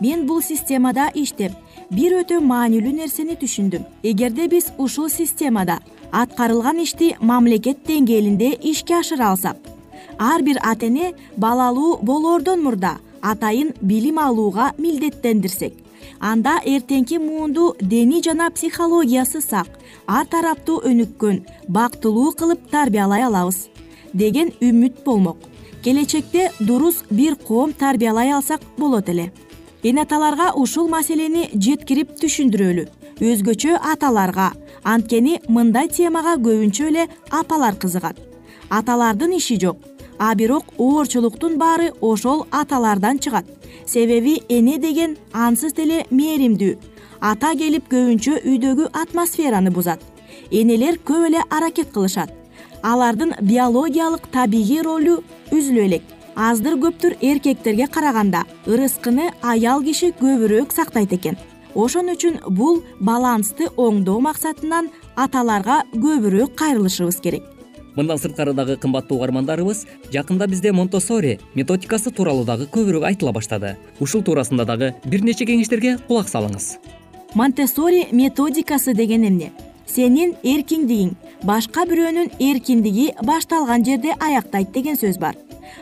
Мен 0.00 0.26
бул 0.28 0.42
системада 0.42 1.10
иштеп 1.14 1.56
бир 1.90 2.20
өтө 2.20 2.38
маанилүү 2.40 2.92
нерсени 3.00 3.36
түшүндүм. 3.40 3.82
Эгерде 4.04 4.46
биз 4.48 4.70
ушул 4.78 5.10
системада 5.10 5.80
аткарылган 6.12 6.80
ишти 6.84 7.14
мамлекет 7.20 7.84
деңгээлинде 7.86 8.54
ишке 8.72 8.98
ашыра 9.00 9.30
алсак 9.32 9.56
ар 10.18 10.42
бир 10.42 10.58
ата 10.62 10.86
эне 10.86 11.12
балалуу 11.36 11.98
болоордон 12.02 12.62
мурда 12.62 12.98
атайын 13.22 13.74
билим 13.80 14.18
алууга 14.18 14.72
милдеттендирсек 14.78 15.74
анда 16.20 16.58
эртеңки 16.64 17.18
муунду 17.18 17.74
дений 17.80 18.22
жана 18.22 18.50
психологиясы 18.50 19.40
сак 19.40 19.68
ар 20.06 20.26
тараптуу 20.26 20.80
өнүккөн 20.90 21.44
бактылуу 21.68 22.32
кылып 22.32 22.70
тарбиялай 22.70 23.24
алабыз 23.24 23.68
деген 24.12 24.52
үмүт 24.60 25.04
болмок. 25.04 25.38
Келечекте 25.84 26.50
дурус 26.60 27.04
бир 27.10 27.36
коом 27.36 27.72
тарбиялай 27.72 28.32
алсак 28.32 28.60
болот 28.76 29.08
эле. 29.08 29.32
Эне 29.82 30.02
аталарга 30.02 30.52
ушул 30.54 30.88
маселени 30.88 31.48
жеткирип 31.54 32.16
түшүндүрөлү 32.20 32.88
өзгөчө 33.20 33.78
аталарга 33.92 34.50
анткени 34.84 35.38
мындай 35.48 35.88
темага 35.88 36.36
көбүнчө 36.36 36.88
эле 36.88 37.06
апалар 37.30 37.78
кызыгат. 37.80 38.18
Аталардын 38.68 39.32
иши 39.38 39.56
жок 39.60 39.78
а 40.18 40.34
бирок 40.34 40.64
оорчулуктун 40.76 41.56
баары 41.58 41.92
ошол 42.00 42.46
аталардан 42.50 43.18
чыгат 43.18 43.46
себеби 43.86 44.42
эне 44.48 44.78
деген 44.78 45.16
ансыз 45.32 45.72
деле 45.74 46.04
мээримдүү. 46.10 46.76
Ата 47.20 47.52
келип 47.54 47.90
көбүнчө 47.92 48.40
үйдөгү 48.44 48.90
атмосфераны 48.96 49.70
бузат. 49.70 50.00
Энелер 50.50 50.98
көп 51.04 51.26
эле 51.28 51.42
аракет 51.50 51.92
кылышат. 51.92 52.32
Алардын 52.82 53.34
биологиялык 53.40 54.26
табигый 54.32 54.82
ролу 54.82 55.20
үзүлүп 55.52 55.84
элек. 55.84 56.02
Аздыр 56.36 56.78
көптүр 56.80 57.18
эркектерге 57.20 57.86
караганда 57.86 58.44
ырыскыны 58.66 59.32
аял 59.42 59.82
киши 59.82 60.14
көбүрөөк 60.20 60.72
сактайт 60.72 61.12
экен. 61.12 61.36
Ошон 61.74 62.08
үчүн 62.14 62.40
бул 62.48 62.82
балансты 62.98 63.68
оңдоо 63.76 64.20
максатынан 64.24 64.88
аталарга 65.14 65.82
көбүрөөк 65.92 66.56
кайрылышыбыз 66.56 67.20
керек 67.20 67.59
мындан 68.00 68.18
сырткары 68.18 68.54
дагы 68.56 68.78
кымбаттуу 68.80 69.18
угармандарыбыз 69.18 69.84
жакында 70.14 70.48
бизде 70.48 70.72
монтосори 70.72 71.38
методикасы 71.54 72.10
тууралуу 72.10 72.46
дагы 72.48 72.68
көбүрөөк 72.72 73.04
айтыла 73.12 73.32
баштады. 73.36 73.76
Ушул 74.00 74.24
туурасында 74.24 74.64
дагы 74.64 74.94
бир 75.04 75.24
нече 75.26 75.44
кеңештерге 75.44 75.98
кулак 76.08 76.32
салыңыз. 76.32 76.78
Монтесори 77.34 78.06
методикасы 78.12 78.94
деген 78.94 79.28
эмне? 79.28 79.52
Сенин 79.86 80.36
эркиндигиң 80.46 81.16
башка 81.44 81.84
бирөөнүн 81.90 82.32
эркиндиги 82.38 83.10
башталган 83.26 83.84
жерде 83.84 84.14
аяктайт 84.18 84.72
деген 84.72 84.96
сөз 84.96 85.18
бар 85.18 85.34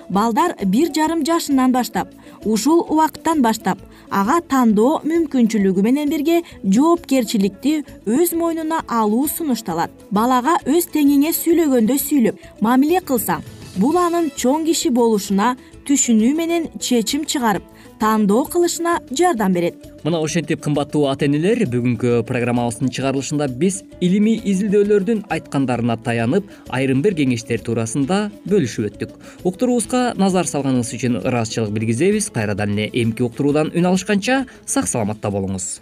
балдар 0.09 0.57
бир 0.65 0.93
жарым 0.95 1.25
жашынан 1.27 1.73
баштап 1.73 2.09
ушул 2.45 2.85
убакыттан 2.89 3.43
баштап 3.43 3.79
ага 4.11 4.41
тандоо 4.41 5.01
мүмкүнчүлүгү 5.05 5.85
менен 5.85 6.11
бирге 6.13 6.43
жоопкерчиликти 6.65 7.75
өз 8.07 8.33
мойнуна 8.33 8.81
алуу 8.89 9.27
сунушталат. 9.29 9.91
Балага 10.11 10.57
өз 10.67 10.89
теңиңе 10.95 11.35
сүйлөгөндөй 11.37 12.01
сүйлөп 12.01 12.63
мамиле 12.65 13.03
кылсаң 13.05 13.45
бул 13.79 13.97
анын 14.01 14.31
чоң 14.37 14.65
киши 14.67 14.91
болушуна 14.95 15.57
түшүнүү 15.89 16.35
менен 16.37 16.69
чечим 16.81 17.25
чыгарып 17.25 17.63
тандоо 18.01 18.45
кылышына 18.45 19.01
жардам 19.11 19.53
берет. 19.53 19.75
Мына 20.05 20.21
ошентип 20.23 20.63
кымбаттуу 20.63 21.07
ата 21.11 21.27
энелер 21.27 21.65
бүгүнкү 21.71 22.23
программабыздын 22.29 22.93
чыгарылышында 22.95 23.49
биз 23.61 23.83
илимий 24.01 24.39
изилдөөлөрдүн 24.45 25.25
айткандарына 25.35 25.99
таянып 26.05 26.47
айрым 26.69 27.03
бир 27.03 27.19
кеңештер 27.19 27.65
туурасында 27.67 28.31
бөлүшүп 28.47 28.89
өттүк. 28.93 29.19
Уктуруубузга 29.45 30.15
назар 30.17 30.47
салганыңыз 30.47 30.95
үчүн 30.95 31.21
ыраазычылык 31.25 31.75
билгизебиз. 31.75 32.31
Кайрадан 32.31 32.79
эле 32.79 32.91
эмки 32.93 33.27
уктуруудан 33.27 33.75
үн 33.75 33.93
алышканча 33.93 34.47
сак 34.67 34.89
саламатта 34.89 35.31
болуңуз. 35.35 35.81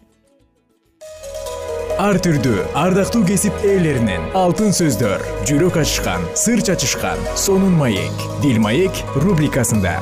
Ар 1.97 2.19
түрдүү 2.21 2.65
ардактуу 2.77 3.23
кесип 3.25 3.57
ээлеринен 3.65 4.27
алтын 4.37 4.75
сөздөр 4.77 5.25
жүрөк 5.49 5.79
ачышкан 5.81 6.29
сыр 6.37 6.61
чачышкан 6.61 7.25
сонун 7.41 7.73
маек 7.81 8.29
дил 8.45 8.61
маек 8.61 9.01
рубрикасында 9.17 9.97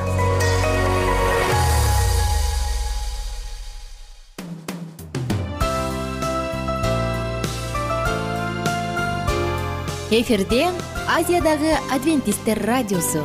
эфирде 10.21 10.67
азиядагы 11.09 11.73
адвентисттер 11.91 12.59
радиосу. 12.65 13.23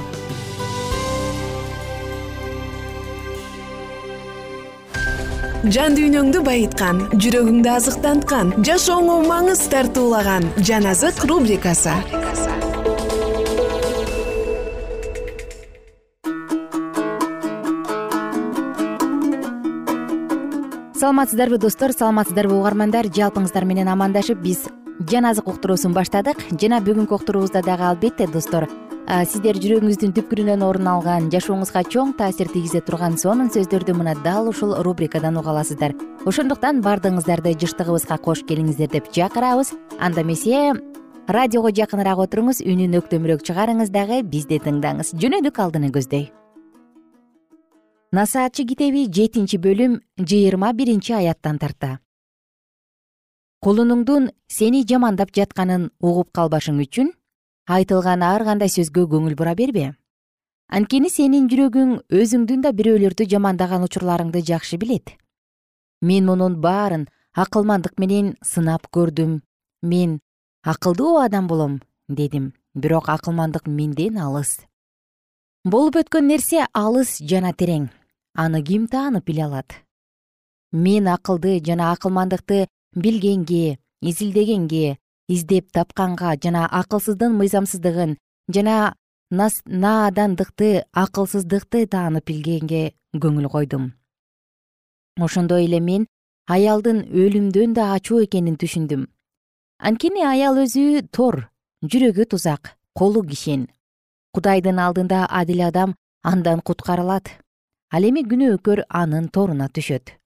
Жан 5.61 5.93
дүйнөңдү 5.93 6.41
байыткан 6.41 7.03
жүрөгүңдү 7.21 7.69
азыктанткан 7.75 8.55
жашооңо 8.65 9.21
маңыз 9.29 9.67
тартуулаган 9.69 10.49
жан 10.65 10.89
азык 10.89 11.21
рубрикасы. 11.29 11.93
Саламатсыздарбы 20.97 21.59
достор? 21.61 21.93
Саламатсыздарбы 21.93 22.57
угармандар? 22.57 23.13
Жалпыңыздар 23.13 23.69
менен 23.69 23.89
амандашып 23.93 24.41
биз 24.41 24.69
жан 25.09 25.25
азык 25.25 25.49
уктуруусун 25.49 25.95
баштадык 25.97 26.43
жана 26.61 26.81
бүгүнкү 26.85 27.15
уктуруубузда 27.17 27.63
дагы 27.65 27.87
албетте 27.89 28.27
достор. 28.29 28.69
Сиздер 29.27 29.57
жүрөгүңүздүн 29.59 30.13
түпкүрүнөн 30.15 30.63
орун 30.63 30.87
алган 30.87 31.31
жашооңузга 31.33 31.83
чоң 31.91 32.13
таасир 32.19 32.51
тийгизе 32.53 32.83
турган 32.85 33.17
сонун 33.19 33.49
сөздөрдү 33.51 33.95
мына 33.97 34.15
дал 34.23 34.51
ушул 34.51 34.75
рубрикадан 34.85 35.39
уга 35.41 35.51
аласыздар. 35.55 35.97
Ошондуктан 36.27 36.83
баардыгыңыздарды 36.85 37.57
жыштыгыбызга 37.63 38.19
кош 38.23 38.45
келиңиздер 38.47 38.93
деп 38.93 39.09
чакырабыз. 39.11 39.73
Анда 39.99 40.23
эмесе 40.23 40.75
радиого 41.27 41.73
жакыныраак 41.73 42.21
отуруңуз 42.27 42.61
үнүн 42.63 43.01
өктөмүрөөк 43.01 43.43
чыгарыңыз 43.49 43.91
дагы 43.91 44.21
бизди 44.23 44.61
тыңдаңыз. 44.63 45.15
Жөнөдүк 45.17 45.59
алдыны 45.59 45.91
көздөй. 45.91 46.29
Насаатчы 48.13 48.67
китеби 48.67 49.09
жетинчи 49.11 49.59
бөлүм 49.59 50.01
жыйырма 50.19 50.73
биринчи 50.75 51.15
аяттан 51.15 51.59
тарта 51.59 51.99
кулунуңдун 53.61 54.31
сени 54.49 54.85
жамандап 54.89 55.35
жатканын 55.37 55.91
угуп 56.01 56.31
калбашың 56.37 56.79
үчүн 56.81 57.11
айтылган 57.69 58.23
ар 58.25 58.45
кандай 58.49 58.73
сөзгө 58.73 59.05
көңүл 59.13 59.37
бура 59.37 59.53
бербе. 59.55 59.91
Анткени 60.73 61.11
сенин 61.13 61.49
жүрөгүң 61.51 61.93
өзүңдүн 62.09 62.65
да 62.65 62.73
бирөөлөрдү 62.79 63.27
жамандаган 63.29 63.85
учурларыңды 63.85 64.41
жакшы 64.49 64.79
билет. 64.81 65.13
Мен 66.01 66.25
мунун 66.25 66.57
баарын 66.65 67.09
акылмандык 67.37 68.01
менен 68.01 68.33
сынап 68.41 68.89
көрдүм. 68.97 69.41
Мен 69.83 70.21
акылдуу 70.65 71.19
адам 71.21 71.47
болом 71.47 71.81
дедим. 72.09 72.55
Бирок 72.75 73.09
акылмандык 73.11 73.67
менден 73.67 74.17
алыс. 74.17 74.57
Болуп 75.65 76.01
өткөн 76.01 76.31
нерсе 76.33 76.65
алыс 76.73 77.19
жана 77.21 77.53
терең. 77.53 77.91
Аны 78.33 78.63
ким 78.65 78.87
таанып 78.89 79.27
биле 79.27 79.45
алат? 79.45 79.75
Мен 80.73 81.09
акылды 81.09 81.59
жана 81.61 81.93
акылмандыкты 81.93 82.69
билгенге 82.95 83.79
изилдегенге 84.01 84.99
издеп 85.29 85.71
тапканга 85.73 86.35
жана 86.43 86.67
акылсыздын 86.67 87.33
мыйзамсыздыгын 87.39 88.17
жана 88.55 88.95
наадандыкты 89.31 90.85
акылсыздыкты 90.93 91.87
таанып 91.87 92.27
билгенге 92.27 92.83
көңүл 93.15 93.49
койдум. 93.51 93.93
Ошондой 95.19 95.67
эле 95.67 95.81
мен 95.81 96.07
аялдын 96.47 97.05
өлүмдөн 97.07 97.75
да 97.75 97.93
ачуу 97.95 98.25
экенин 98.25 98.57
түшүндүм. 98.59 99.07
Анткени 99.79 100.27
аял 100.27 100.59
өзү 100.59 101.07
тор 101.15 101.47
жүрөгү 101.87 102.27
тузак 102.27 102.77
колу 102.95 103.23
кишен. 103.23 103.69
Кудайдын 104.35 104.79
алдында 104.79 105.27
адил 105.31 105.63
адам 105.69 105.95
андан 106.23 106.61
куткарылат. 106.61 107.31
Ал 107.91 108.03
эми 108.07 108.23
күнөөкөр 108.27 108.87
анын 108.89 109.29
торуна 109.29 109.69
түшөт 109.69 110.20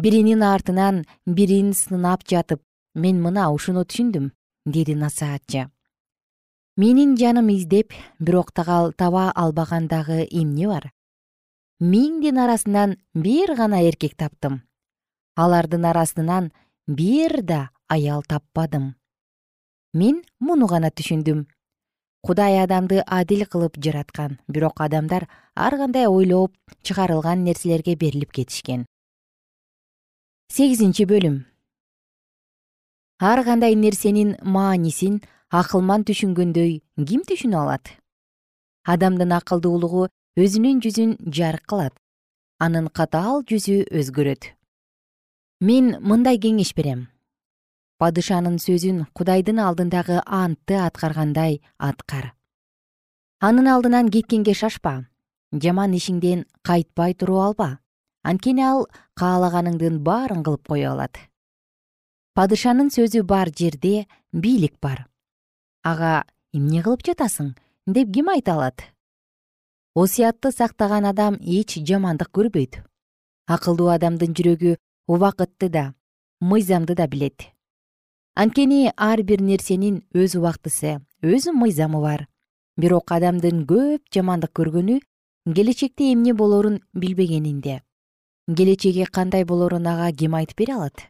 биринин 0.00 0.42
артынан 0.42 1.04
бирин 1.26 1.72
сынап 1.74 2.22
жатып 2.24 2.62
мен 2.94 3.20
мына 3.20 3.50
ушуну 3.52 3.82
түшүндүм 3.84 4.30
деди 4.64 4.94
насаатчы. 4.94 5.66
Менин 6.76 7.16
жаным 7.20 7.50
издеп 7.52 7.92
бирок 8.18 8.52
таба 8.52 9.26
албаган 9.34 9.88
дагы 9.88 10.24
эмне 10.30 10.68
бар 10.68 10.90
миңдин 11.80 12.38
арасынан 12.38 12.96
бир 13.14 13.54
гана 13.56 13.82
эркек 13.88 14.16
таптым. 14.16 14.62
Алардын 15.36 15.84
арасынан 15.84 16.50
бир 16.86 17.42
да 17.42 17.70
аял 17.88 18.22
таппадым. 18.22 18.94
Мен 19.92 20.22
муну 20.38 20.66
гана 20.66 20.88
түшүндүм. 20.88 21.46
Кудай 22.22 22.60
адамды 22.62 23.02
адил 23.06 23.44
кылып 23.48 23.76
жараткан 23.76 24.38
бирок 24.48 24.80
адамдар 24.80 25.28
ар 25.56 25.76
кандай 25.76 26.06
ойлоп 26.06 26.52
чыгарылган 26.82 27.44
нерселерге 27.44 27.96
берилип 27.96 28.32
кетишкен 28.32 28.84
сегизинчи 30.60 31.06
бөлүм. 31.08 31.36
Ар 33.24 33.40
кандай 33.46 33.72
нерсенин 33.80 34.34
маанисин 34.44 35.14
акылман 35.48 36.04
түшүнгөндөй 36.04 36.74
ким 37.08 37.22
түшүнө 37.30 37.56
алат? 37.62 37.88
Адамдын 38.84 39.32
акылдуулугу 39.38 40.10
өзүнүн 40.36 40.84
жүзүн 40.84 41.16
жарык 41.38 41.64
кылат. 41.64 41.96
Анын 42.60 42.92
катаал 42.92 43.40
жүзү 43.48 43.88
өзгөрөт. 43.88 44.52
Мен 45.64 45.94
мындай 46.04 46.36
кеңеш 46.36 46.76
берем. 46.76 47.08
Падышанын 47.96 48.60
сөзүн 48.60 49.06
кудайдын 49.16 49.64
алдындагы 49.64 50.20
антты 50.26 50.76
аткаргандай 50.76 51.62
аткар. 51.78 52.34
Анын 53.40 53.64
алдынан 53.64 54.12
кеткенге 54.12 54.52
шашпа 54.52 55.06
жаман 55.56 55.96
ишиңден 55.96 56.44
кайтпай 56.60 57.16
туруп 57.16 57.46
алба 57.48 57.76
анткени 58.22 58.62
ал 58.64 58.86
каалаганыңдын 59.16 59.98
баарын 60.04 60.42
кылып 60.44 60.68
кое 60.68 60.86
алат. 60.90 61.18
Падышанын 62.34 62.90
сөзү 62.92 63.22
бар 63.22 63.50
жерде 63.56 64.06
бийлик 64.32 64.76
бар. 64.80 65.06
Ага 65.82 66.24
эмне 66.52 66.82
кылып 66.82 67.04
жатасың? 67.06 67.54
Деп 67.86 68.12
ким 68.14 68.28
айта 68.28 68.54
алат? 68.54 68.84
Осуятты 69.94 70.52
сактаган 70.52 71.06
адам 71.06 71.38
эч 71.40 71.78
жамандык 71.80 72.30
көрбөйт. 72.30 72.82
Акылдуу 73.46 73.88
адамдын 73.90 74.36
жүрөгү 74.36 74.76
убакытты 75.08 75.68
да 75.68 75.94
мыйзамды 76.40 76.94
да 76.94 77.08
билет. 77.08 77.48
Анткени 78.36 78.92
ар 78.96 79.22
бир 79.22 79.40
нерсенин 79.42 80.04
өз 80.14 80.36
убактысы 80.38 81.00
өз 81.22 81.50
мыйзамы 81.52 82.00
бар. 82.00 82.28
Бирок 82.76 83.10
адамдын 83.12 83.66
көп 83.66 84.06
жамандык 84.14 84.52
көргөнү 84.54 85.00
келечекте 85.54 86.12
эмне 86.12 86.32
болорун 86.32 86.80
билбегенинде 86.94 87.82
келечеги 88.48 89.04
кандай 89.04 89.44
болорун 89.44 89.86
ага 89.86 90.12
ким 90.12 90.34
айтып 90.34 90.58
бере 90.58 90.74
алат? 90.74 91.06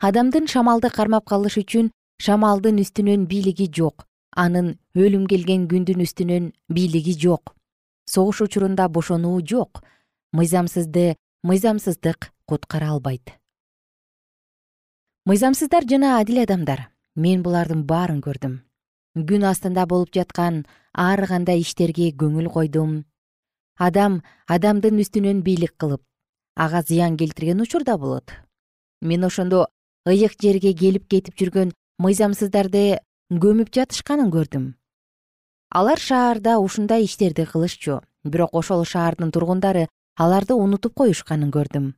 Адамдын 0.00 0.46
шамалды 0.46 0.90
кармап 0.90 1.24
калыш 1.24 1.56
үчүн 1.62 1.90
шамалдын 2.20 2.80
үстүнөн 2.82 3.26
бийлиги 3.26 3.70
жок 3.72 4.06
анын 4.36 4.74
өлүм 4.94 5.24
келген 5.30 5.64
күндүн 5.70 6.04
үстүнөн 6.04 6.50
бийлиги 6.68 7.16
жок. 7.16 7.54
Согуш 8.06 8.42
учурунда 8.44 8.88
бошонуу 8.88 9.40
жок 9.40 9.82
мыйзамсызды 10.36 11.16
мыйзамсыздык 11.42 12.30
куткара 12.46 12.92
албайт. 12.92 13.32
Мыйзамсыздар 15.26 15.88
жана 15.88 16.18
адил 16.20 16.42
адамдар 16.44 16.90
мен 17.16 17.42
булардын 17.42 17.82
баарын 17.88 18.20
көрдүм. 18.20 18.60
Күн 19.16 19.48
астында 19.48 19.86
болуп 19.88 20.12
жаткан 20.14 20.66
ар 20.92 21.26
кандай 21.26 21.64
иштерге 21.64 22.12
көңүл 22.12 22.52
койдум 22.52 23.04
адам 23.76 24.22
адамдын 24.48 25.00
үстүнөн 25.04 25.42
бийлик 25.44 25.76
кылып 25.76 26.02
ага 26.56 26.82
зыян 26.82 27.16
келтирген 27.16 27.60
учурда 27.60 27.98
болот. 27.98 28.32
Мен 29.02 29.24
ошондо 29.24 29.68
ыйык 30.08 30.40
жерге 30.40 30.72
келип 30.72 31.06
кетип 31.08 31.36
жүргөн 31.36 31.72
мыйзамсыздарды 32.00 32.98
көмүп 33.30 33.72
жатышканын 33.76 34.32
көрдүм. 34.32 34.72
Алар 35.70 36.00
шаарда 36.00 36.58
ушундай 36.58 37.04
иштерди 37.04 37.44
кылышчу 37.44 38.00
бирок 38.24 38.54
ошол 38.54 38.84
шаардын 38.84 39.30
тургундары 39.30 39.88
аларды 40.16 40.54
унутуп 40.54 40.94
коюшканын 40.94 41.52
көрдүм. 41.52 41.92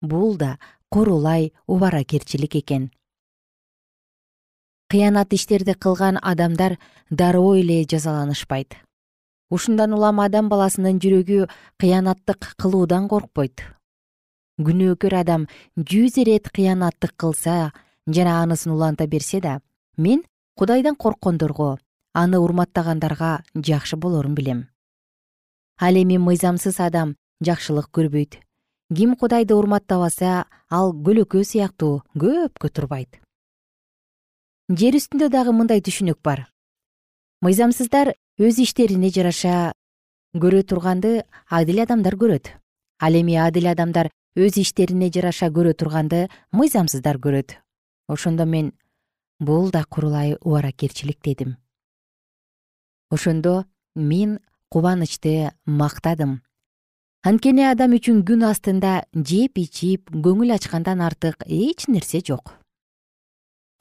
Бул 0.00 0.36
да 0.36 0.58
курулай 0.88 1.52
убаракерчилик 1.66 2.56
экен. 2.56 2.90
Кыянат 4.88 5.32
иштерди 5.34 5.74
кылган 5.74 6.16
адамдар 6.22 6.78
дароо 7.10 7.56
эле 7.56 7.84
жазаланышпайт 7.84 8.87
ушундан 9.50 9.94
улам 9.96 10.20
адам 10.20 10.48
баласынын 10.48 11.00
жүрөгү 11.02 11.48
кыянаттык 11.80 12.54
кылуудан 12.60 13.08
коркпойт. 13.08 13.64
Күнөөкөр 14.58 15.14
адам 15.14 15.46
жүз 15.76 16.18
ирет 16.22 16.50
кыянаттык 16.50 17.14
кылса 17.16 17.72
жана 18.06 18.42
анысын 18.42 18.72
уланта 18.72 19.06
берсе 19.06 19.40
да 19.40 19.60
мен 19.96 20.24
кудайдан 20.56 20.96
корккондорго 20.96 21.78
аны 22.12 22.38
урматтагандарга 22.38 23.44
жакшы 23.54 23.96
болорун 23.96 24.34
билем. 24.34 24.68
Ал 25.80 25.94
эми 25.94 26.18
мыйзамсыз 26.18 26.80
адам 26.80 27.16
жакшылык 27.40 27.88
көрбөйт. 27.92 28.40
Ким 28.94 29.14
кудайды 29.16 29.54
урматтабаса 29.54 30.46
ал 30.70 30.92
көлөкө 30.92 31.44
сыяктуу 31.44 32.02
көпкө 32.18 32.68
турбайт. 32.68 33.20
Жер 34.68 34.98
үстүндө 34.98 35.28
дагы 35.30 35.52
мындай 35.52 35.80
түшүнүк 35.80 36.18
бар. 36.24 36.48
Мыйзамсыздар 37.40 38.16
өз 38.38 38.60
иштерине 38.62 39.10
жараша 39.10 39.72
көрө 40.38 40.62
турганды 40.62 41.24
адил 41.50 41.80
адамдар 41.82 42.14
көрөт. 42.14 42.52
Ал 43.02 43.16
эми 43.18 43.34
адил 43.34 43.66
адамдар 43.66 44.12
өз 44.38 44.60
иштерине 44.62 45.08
жараша 45.10 45.48
көрө 45.50 45.72
турганды 45.74 46.28
мыйзамсыздар 46.54 47.18
көрөт. 47.18 47.56
Ошондо 48.06 48.46
мен 48.46 48.70
бул 49.40 49.72
да 49.72 49.82
курулай 49.84 50.36
убаракерчилик 50.40 51.18
дедим. 51.20 51.56
Ошондо 53.10 53.64
мен 53.96 54.38
кубанычты 54.70 55.50
мактадым. 55.66 56.42
Анткени 57.26 57.66
адам 57.66 57.98
үчүн 57.98 58.22
күн 58.22 58.46
астында 58.46 59.02
жеп 59.14 59.58
ичип 59.58 60.14
көңүл 60.14 60.54
ачкандан 60.54 61.02
артык 61.02 61.42
эч 61.44 61.88
нерсе 61.88 62.22
жок. 62.22 62.54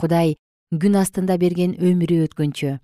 Кудай 0.01 0.39
күн 0.73 0.97
астында 0.97 1.37
берген 1.37 1.77
өмүрү 1.77 2.23
өткөнчө 2.25 2.79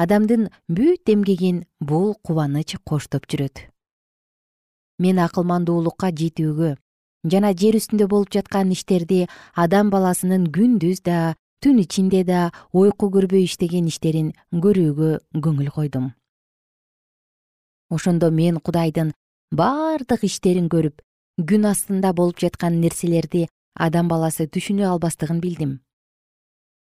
адамдын 0.00 0.48
бүт 0.68 1.10
эмгегин 1.12 1.64
бул 1.80 2.14
кубаныч 2.24 2.76
коштоп 2.88 3.26
жүрөт. 3.28 3.66
Мен 5.00 5.20
акылмандуулукка 5.20 6.08
жетүүгө 6.20 6.76
жана 7.32 7.52
жер 7.52 7.76
үстүндө 7.76 8.06
болуп 8.08 8.32
жаткан 8.32 8.72
иштерди 8.72 9.26
адам 9.64 9.90
баласынын 9.92 10.46
күндүз 10.56 11.02
да 11.04 11.34
түн 11.60 11.82
ичинде 11.84 12.24
да 12.24 12.48
уйку 12.72 13.10
көрбөй 13.12 13.44
иштеген 13.44 13.90
иштерин 13.92 14.32
көрүүгө 14.52 15.10
көңүл 15.44 15.70
койдум. 15.76 16.12
Ошондо 17.90 18.30
мен 18.30 18.60
кудайдын 18.64 19.12
бардык 19.52 20.24
иштерин 20.24 20.72
көрүп 20.72 21.04
күн 21.44 21.68
астында 21.74 22.14
болуп 22.16 22.40
жаткан 22.40 22.80
нерселерди 22.80 23.48
адам 23.74 24.08
баласы 24.08 24.48
түшүнө 24.48 24.88
албастыгын 24.88 25.44
билдим 25.44 25.80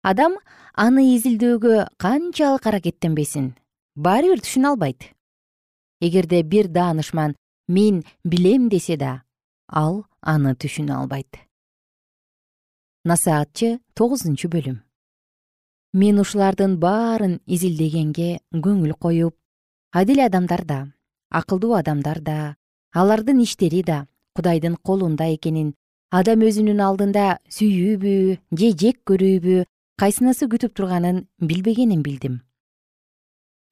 адам 0.02 0.36
аны 0.74 1.02
изилдөөгө 1.16 1.86
канчалык 1.98 2.66
аракеттенбесин 2.66 3.54
баары 3.96 4.30
бир 4.32 4.42
түшүнө 4.44 4.72
албайт. 4.72 5.10
Эгерде 6.00 6.42
бир 6.42 6.68
даанышман 6.68 7.34
мен 7.66 8.04
билем 8.24 8.68
десе 8.68 8.96
да 8.96 9.22
ал 9.66 10.04
аны 10.22 10.54
түшүнө 10.54 10.94
албайт. 10.94 11.38
Насаатчы 13.04 13.80
тогузунчу 13.94 14.48
бөлүм. 14.48 14.78
Мен 15.92 16.20
ушулардын 16.20 16.78
баарын 16.78 17.40
изилдегенге 17.46 18.38
көңүл 18.52 18.94
коюп 19.00 19.34
адил 19.92 20.20
адамдар 20.20 20.64
да 20.64 20.78
акылдуу 21.30 21.74
адамдар 21.74 22.20
да 22.20 22.56
алардын 22.92 23.40
иштери 23.40 23.82
да 23.82 24.06
кудайдын 24.36 24.76
колунда 24.76 25.26
экенин 25.34 25.74
адам 26.10 26.44
өзүнүн 26.44 26.80
алдында 26.84 27.38
сүйүүбү 27.56 28.14
же 28.60 28.70
жек 28.82 29.00
көрүүбү 29.08 29.64
кайсынысы 29.98 30.46
күтүп 30.46 30.76
турганын 30.78 31.24
билбегенин 31.42 32.04
билдим. 32.06 32.34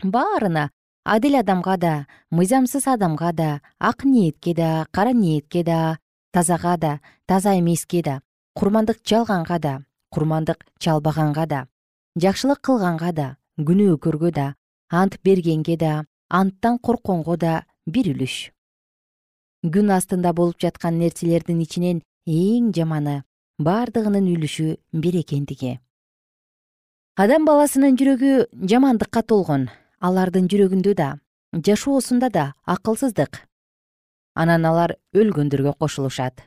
Баарына 0.03 0.71
адил 1.05 1.39
адамга 1.39 1.77
да 1.79 1.93
мыйзамсыз 2.35 2.89
адамга 2.91 3.31
да 3.33 3.61
ак 3.79 4.03
ниетке 4.05 4.55
да 4.55 4.87
кара 4.91 5.13
ниетке 5.13 5.63
да 5.63 5.99
тазага 6.33 6.77
да 6.77 6.99
таза 7.27 7.55
эмеске 7.61 8.03
да 8.03 8.21
курмандык 8.55 8.99
жалганга 9.07 9.59
да 9.59 9.85
курмандык 10.11 10.67
чалбаганга 10.81 11.47
да 11.47 11.61
жакшылык 12.19 12.61
кылганга 12.61 13.13
да 13.13 13.37
күнөөкөргө 13.59 14.31
да 14.33 14.55
ант 14.91 15.21
бергенге 15.23 15.77
да 15.77 16.05
анттан 16.29 16.79
коркконго 16.79 17.37
да 17.37 17.65
бир 17.87 18.11
үлүш. 18.11 18.51
Күн 19.63 19.95
астында 19.95 20.35
болуп 20.35 20.59
жаткан 20.59 20.99
нерселердин 20.99 21.63
ичинен 21.63 22.03
эң 22.27 22.75
жаманы 22.75 23.23
бардыгынын 23.63 24.27
үлүшү 24.35 24.77
бир 24.93 25.23
экендиги 25.23 25.79
адам 27.17 27.47
баласынын 27.49 27.97
жүрөгү 27.97 28.33
жамандыкка 28.69 29.23
толгон. 29.25 29.71
Алардын 30.05 30.51
жүрөгүндө 30.53 30.93
да 30.99 31.09
жашоосунда 31.69 32.29
да 32.29 32.45
акылсыздык. 32.69 33.41
Анан 34.37 34.67
алар 34.69 34.99
өлгөндөргө 35.17 35.73
кошулушат. 35.81 36.45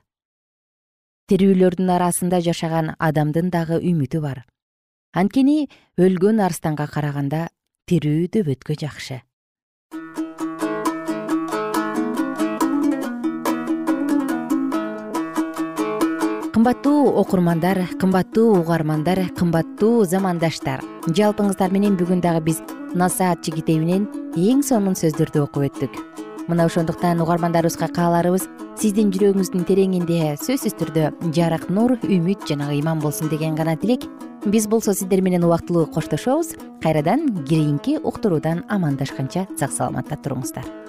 Тирүүлөрдүн 1.29 1.89
арасында 1.95 2.41
жашаган 2.45 2.93
адамдын 2.99 3.49
дагы 3.49 3.82
үмүтү 3.82 4.21
бар. 4.21 4.43
Анткени 5.13 5.65
өлгөн 5.97 6.45
арстанга 6.45 6.86
караганда 6.86 7.47
тирүү 7.89 8.29
дөбөткө 8.38 8.77
жакшы 8.77 9.23
кымбаттуу 16.69 17.17
окурмандар 17.17 17.77
кымбаттуу 17.99 18.60
угармандар 18.60 19.19
кымбаттуу 19.34 20.05
замандаштар. 20.05 20.84
Жалпыңыздар 21.17 21.71
менен 21.73 21.95
бүгүн 21.97 22.21
дагы 22.21 22.43
биз 22.45 22.60
насаатчы 22.93 23.55
китебинен 23.55 24.03
эң 24.38 24.62
сонун 24.62 24.93
сөздөрдү 24.93 25.41
окуп 25.47 25.65
өттүк. 25.65 25.97
Мына 26.45 26.67
ошондуктан 26.69 27.23
угармандарыбызга 27.25 27.89
кааларыбыз 27.95 28.45
сиздин 28.77 29.10
жүрөгүңүздүн 29.15 29.65
тереңинде 29.65 30.36
сөзсүз 30.43 30.77
түрдө 30.77 31.08
жарык 31.34 31.71
нур 31.73 31.95
үмүт 32.05 32.45
жана 32.45 32.69
ыйман 32.75 33.01
болсун 33.01 33.34
деген 33.34 33.58
гана 33.58 33.73
тилек. 33.73 34.05
Биз 34.45 34.67
болсо 34.69 34.93
сиздер 34.93 35.25
менен 35.25 35.49
убактылуу 35.49 35.88
коштошобуз 35.89 36.53
кайрадан 36.84 37.25
кийинки 37.49 37.97
уктуруудан 37.97 38.62
амандашканча 38.69 39.47
сак 39.58 39.73
саламатта 39.73 40.21
туруңуздар 40.21 40.88